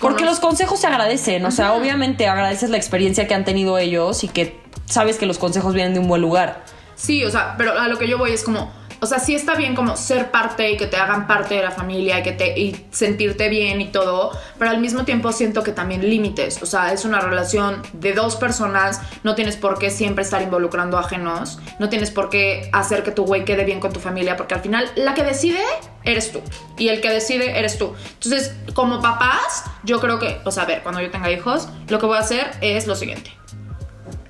Porque 0.00 0.24
los 0.24 0.40
consejos 0.40 0.80
se 0.80 0.86
agradecen, 0.86 1.44
o 1.44 1.50
sea, 1.50 1.72
obviamente 1.72 2.26
agradeces 2.26 2.70
la 2.70 2.76
experiencia 2.76 3.26
que 3.26 3.34
han 3.34 3.44
tenido 3.44 3.78
ellos 3.78 4.24
y 4.24 4.28
que 4.28 4.60
sabes 4.86 5.18
que 5.18 5.26
los 5.26 5.38
consejos 5.38 5.74
vienen 5.74 5.94
de 5.94 6.00
un 6.00 6.08
buen 6.08 6.22
lugar. 6.22 6.64
Sí, 6.94 7.24
o 7.24 7.30
sea, 7.30 7.54
pero 7.56 7.78
a 7.78 7.88
lo 7.88 7.98
que 7.98 8.08
yo 8.08 8.18
voy 8.18 8.32
es 8.32 8.42
como, 8.42 8.72
o 9.00 9.06
sea, 9.06 9.18
sí 9.18 9.34
está 9.34 9.54
bien 9.54 9.74
como 9.74 9.96
ser 9.96 10.30
parte 10.30 10.70
y 10.72 10.76
que 10.76 10.86
te 10.86 10.96
hagan 10.96 11.26
parte 11.26 11.54
de 11.54 11.62
la 11.62 11.70
familia 11.70 12.18
y 12.18 12.22
que 12.22 12.32
te 12.32 12.58
y 12.58 12.86
sentirte 12.90 13.48
bien 13.48 13.80
y 13.80 13.88
todo, 13.88 14.30
pero 14.58 14.70
al 14.70 14.78
mismo 14.80 15.04
tiempo 15.04 15.32
siento 15.32 15.62
que 15.62 15.72
también 15.72 16.08
límites, 16.08 16.62
o 16.62 16.66
sea, 16.66 16.92
es 16.92 17.04
una 17.04 17.20
relación 17.20 17.82
de 17.92 18.12
dos 18.12 18.36
personas, 18.36 19.00
no 19.22 19.34
tienes 19.34 19.56
por 19.56 19.78
qué 19.78 19.90
siempre 19.90 20.24
estar 20.24 20.42
involucrando 20.42 20.98
ajenos, 20.98 21.58
no 21.78 21.88
tienes 21.88 22.10
por 22.10 22.28
qué 22.30 22.68
hacer 22.72 23.02
que 23.02 23.10
tu 23.10 23.24
güey 23.24 23.44
quede 23.44 23.64
bien 23.64 23.80
con 23.80 23.92
tu 23.92 24.00
familia, 24.00 24.36
porque 24.36 24.54
al 24.54 24.60
final 24.60 24.90
la 24.96 25.14
que 25.14 25.22
decide 25.22 25.60
eres 26.04 26.32
tú 26.32 26.40
y 26.76 26.88
el 26.88 27.00
que 27.00 27.10
decide 27.10 27.58
eres 27.58 27.78
tú. 27.78 27.94
Entonces, 28.14 28.54
como 28.74 29.00
papás, 29.02 29.64
yo 29.84 30.00
creo 30.00 30.18
que, 30.18 30.40
o 30.44 30.50
sea, 30.50 30.62
a 30.64 30.66
ver, 30.66 30.82
cuando 30.82 31.00
yo 31.00 31.10
tenga 31.10 31.30
hijos, 31.30 31.68
lo 31.88 31.98
que 31.98 32.06
voy 32.06 32.16
a 32.16 32.20
hacer 32.20 32.50
es 32.60 32.86
lo 32.86 32.94
siguiente 32.96 33.30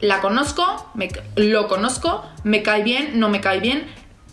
la 0.00 0.20
conozco, 0.20 0.64
me- 0.94 1.10
lo 1.34 1.66
conozco, 1.66 2.24
me 2.44 2.62
cae 2.62 2.84
bien, 2.84 3.18
no 3.18 3.28
me 3.28 3.40
cae 3.40 3.58
bien. 3.58 3.84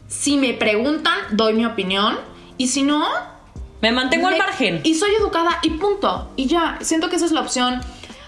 Si 0.07 0.37
me 0.37 0.53
preguntan, 0.53 1.17
doy 1.31 1.53
mi 1.53 1.65
opinión. 1.65 2.17
Y 2.57 2.67
si 2.67 2.83
no, 2.83 3.05
Me 3.81 3.91
mantengo 3.91 4.27
al 4.27 4.37
margen. 4.37 4.81
Y 4.83 4.95
soy 4.95 5.11
educada 5.19 5.59
y 5.61 5.71
punto. 5.71 6.31
Y 6.35 6.47
ya, 6.47 6.77
siento 6.81 7.09
que 7.09 7.17
esa 7.17 7.25
es 7.25 7.31
la 7.31 7.41
opción. 7.41 7.81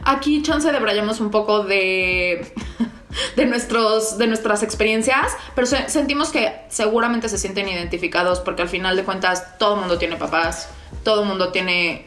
Aquí, 0.03 0.41
chance, 0.41 0.71
debrayamos 0.71 1.19
un 1.19 1.31
poco 1.31 1.63
de, 1.63 2.53
de, 3.35 3.45
nuestros, 3.45 4.17
de 4.17 4.27
nuestras 4.27 4.63
experiencias, 4.63 5.33
pero 5.55 5.65
se- 5.67 5.89
sentimos 5.89 6.29
que 6.29 6.53
seguramente 6.69 7.29
se 7.29 7.37
sienten 7.37 7.67
identificados 7.69 8.39
porque 8.39 8.61
al 8.61 8.69
final 8.69 8.95
de 8.95 9.03
cuentas 9.03 9.57
todo 9.57 9.75
el 9.75 9.79
mundo 9.81 9.97
tiene 9.97 10.15
papás, 10.17 10.69
todo 11.03 11.21
el 11.23 11.27
mundo 11.27 11.51
tiene 11.51 12.06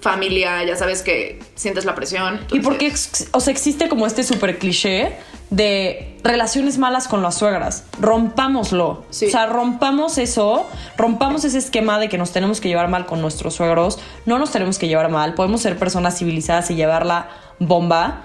familia, 0.00 0.64
ya 0.64 0.76
sabes 0.76 1.02
que 1.02 1.38
sientes 1.54 1.84
la 1.84 1.94
presión. 1.94 2.40
Y 2.52 2.60
porque, 2.60 2.86
entonces- 2.86 3.22
ex- 3.22 3.28
o 3.32 3.40
sea, 3.40 3.52
existe 3.52 3.88
como 3.88 4.06
este 4.06 4.24
súper 4.24 4.58
cliché 4.58 5.16
de 5.50 6.18
relaciones 6.24 6.78
malas 6.78 7.08
con 7.08 7.22
las 7.22 7.36
suegras. 7.36 7.84
Rompámoslo. 8.00 9.04
Sí. 9.10 9.26
O 9.26 9.30
sea, 9.30 9.46
rompamos 9.46 10.18
eso, 10.18 10.68
rompamos 10.96 11.44
ese 11.44 11.58
esquema 11.58 11.98
de 11.98 12.08
que 12.08 12.18
nos 12.18 12.32
tenemos 12.32 12.60
que 12.60 12.68
llevar 12.68 12.88
mal 12.88 13.06
con 13.06 13.20
nuestros 13.20 13.54
suegros. 13.54 13.98
No 14.26 14.38
nos 14.38 14.50
tenemos 14.50 14.78
que 14.78 14.88
llevar 14.88 15.10
mal, 15.10 15.34
podemos 15.34 15.60
ser 15.62 15.78
personas 15.78 16.18
civilizadas 16.18 16.70
y 16.70 16.74
llevarla 16.74 17.28
bomba. 17.58 18.24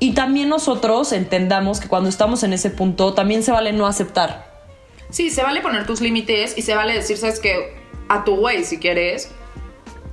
Y 0.00 0.12
también 0.14 0.48
nosotros 0.48 1.12
entendamos 1.12 1.80
que 1.80 1.88
cuando 1.88 2.08
estamos 2.08 2.42
en 2.42 2.52
ese 2.52 2.70
punto, 2.70 3.14
también 3.14 3.42
se 3.42 3.50
vale 3.52 3.72
no 3.72 3.86
aceptar. 3.86 4.46
Sí, 5.10 5.30
se 5.30 5.42
vale 5.42 5.60
poner 5.60 5.86
tus 5.86 6.00
límites 6.00 6.56
y 6.58 6.62
se 6.62 6.74
vale 6.74 6.92
decir, 6.92 7.16
sabes 7.16 7.40
que 7.40 7.76
a 8.08 8.24
tu 8.24 8.36
güey, 8.36 8.64
si 8.64 8.78
quieres, 8.78 9.30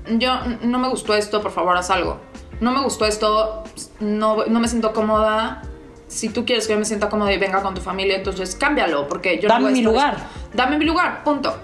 yo 0.07 0.39
no 0.61 0.79
me 0.79 0.89
gustó 0.89 1.13
esto, 1.13 1.41
por 1.41 1.51
favor, 1.51 1.77
haz 1.77 1.89
algo. 1.89 2.19
No 2.59 2.71
me 2.71 2.81
gustó 2.81 3.05
esto, 3.05 3.63
no, 3.99 4.45
no 4.45 4.59
me 4.59 4.67
siento 4.67 4.93
cómoda. 4.93 5.63
Si 6.07 6.29
tú 6.29 6.45
quieres 6.45 6.67
que 6.67 6.73
yo 6.73 6.79
me 6.79 6.85
sienta 6.85 7.09
cómoda 7.09 7.33
y 7.33 7.37
venga 7.37 7.61
con 7.61 7.73
tu 7.73 7.81
familia, 7.81 8.15
entonces 8.15 8.55
cámbialo, 8.55 9.07
porque 9.07 9.39
yo 9.39 9.49
Dame 9.49 9.65
no 9.65 9.71
mi 9.71 9.81
lugar. 9.81 10.17
Dame 10.53 10.77
mi 10.77 10.85
lugar, 10.85 11.23
punto. 11.23 11.55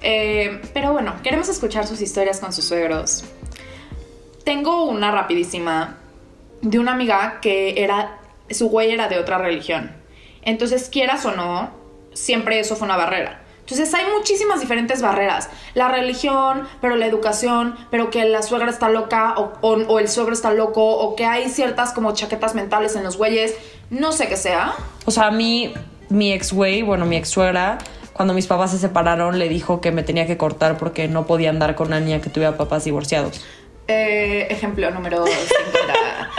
Eh, 0.00 0.62
pero 0.72 0.92
bueno, 0.92 1.14
queremos 1.22 1.48
escuchar 1.48 1.86
sus 1.86 2.00
historias 2.00 2.40
con 2.40 2.52
sus 2.52 2.64
suegros. 2.64 3.24
Tengo 4.44 4.84
una 4.84 5.10
rapidísima 5.10 5.98
de 6.62 6.78
una 6.78 6.92
amiga 6.92 7.40
que 7.40 7.82
era, 7.82 8.18
su 8.48 8.68
güey 8.68 8.92
era 8.92 9.08
de 9.08 9.18
otra 9.18 9.38
religión. 9.38 9.92
Entonces, 10.42 10.88
quieras 10.88 11.26
o 11.26 11.32
no, 11.32 11.70
siempre 12.14 12.58
eso 12.58 12.76
fue 12.76 12.86
una 12.86 12.96
barrera. 12.96 13.39
Entonces 13.70 13.94
hay 13.94 14.04
muchísimas 14.16 14.60
diferentes 14.60 15.00
barreras. 15.02 15.48
La 15.74 15.88
religión, 15.88 16.66
pero 16.80 16.96
la 16.96 17.06
educación, 17.06 17.76
pero 17.90 18.10
que 18.10 18.24
la 18.24 18.42
suegra 18.42 18.68
está 18.70 18.88
loca 18.88 19.34
o, 19.36 19.52
o- 19.60 19.82
o 19.86 19.98
el 19.98 20.08
suegro 20.08 20.32
está 20.32 20.52
loco, 20.52 20.82
o 20.98 21.14
que 21.16 21.24
hay 21.24 21.48
ciertas 21.48 21.92
como 21.92 22.12
chaquetas 22.12 22.54
mentales 22.54 22.96
en 22.96 23.04
los 23.04 23.16
güeyes. 23.16 23.54
No 23.90 24.12
sé 24.12 24.28
qué 24.28 24.36
sea. 24.36 24.72
O 25.06 25.10
sea, 25.10 25.26
a 25.26 25.30
mí, 25.30 25.72
mi 26.08 26.32
ex 26.32 26.52
güey, 26.52 26.82
bueno, 26.82 27.06
mi 27.06 27.16
ex 27.16 27.28
suegra, 27.30 27.78
cuando 28.12 28.34
mis 28.34 28.46
papás 28.46 28.72
se 28.72 28.78
separaron, 28.78 29.38
le 29.38 29.48
dijo 29.48 29.80
que 29.80 29.92
me 29.92 30.02
tenía 30.02 30.26
que 30.26 30.36
cortar 30.36 30.76
porque 30.76 31.08
no 31.08 31.26
podía 31.26 31.50
andar 31.50 31.74
con 31.76 31.86
una 31.88 32.00
niña 32.00 32.20
que 32.20 32.28
tuviera 32.30 32.56
papás 32.56 32.84
divorciados. 32.84 33.40
Eh, 33.88 34.46
ejemplo 34.50 34.90
número 34.90 35.24
50. 35.26 36.30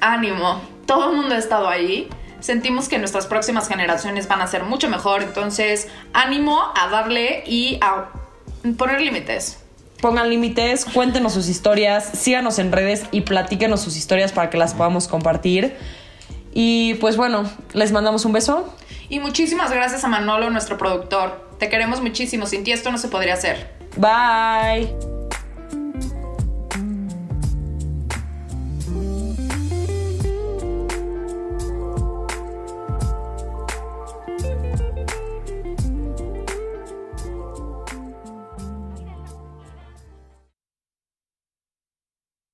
Ánimo. 0.00 0.60
Todo 0.86 1.10
el 1.10 1.16
mundo 1.16 1.34
ha 1.34 1.38
estado 1.38 1.68
ahí. 1.68 2.08
Sentimos 2.42 2.88
que 2.88 2.98
nuestras 2.98 3.26
próximas 3.26 3.68
generaciones 3.68 4.26
van 4.28 4.42
a 4.42 4.46
ser 4.48 4.64
mucho 4.64 4.90
mejor. 4.90 5.22
Entonces, 5.22 5.88
ánimo 6.12 6.60
a 6.76 6.88
darle 6.88 7.44
y 7.46 7.78
a 7.80 8.08
poner 8.76 9.00
límites. 9.00 9.60
Pongan 10.00 10.28
límites, 10.28 10.84
cuéntenos 10.84 11.32
sus 11.32 11.48
historias, 11.48 12.10
síganos 12.18 12.58
en 12.58 12.72
redes 12.72 13.04
y 13.12 13.20
platíquenos 13.20 13.80
sus 13.80 13.96
historias 13.96 14.32
para 14.32 14.50
que 14.50 14.58
las 14.58 14.74
podamos 14.74 15.06
compartir. 15.06 15.76
Y 16.52 16.94
pues 16.94 17.16
bueno, 17.16 17.48
les 17.72 17.92
mandamos 17.92 18.24
un 18.24 18.32
beso. 18.32 18.74
Y 19.08 19.20
muchísimas 19.20 19.70
gracias 19.70 20.02
a 20.02 20.08
Manolo, 20.08 20.50
nuestro 20.50 20.76
productor. 20.76 21.48
Te 21.60 21.68
queremos 21.68 22.00
muchísimo. 22.00 22.46
Sin 22.46 22.64
ti 22.64 22.72
esto 22.72 22.90
no 22.90 22.98
se 22.98 23.06
podría 23.06 23.34
hacer. 23.34 23.70
Bye. 23.96 25.11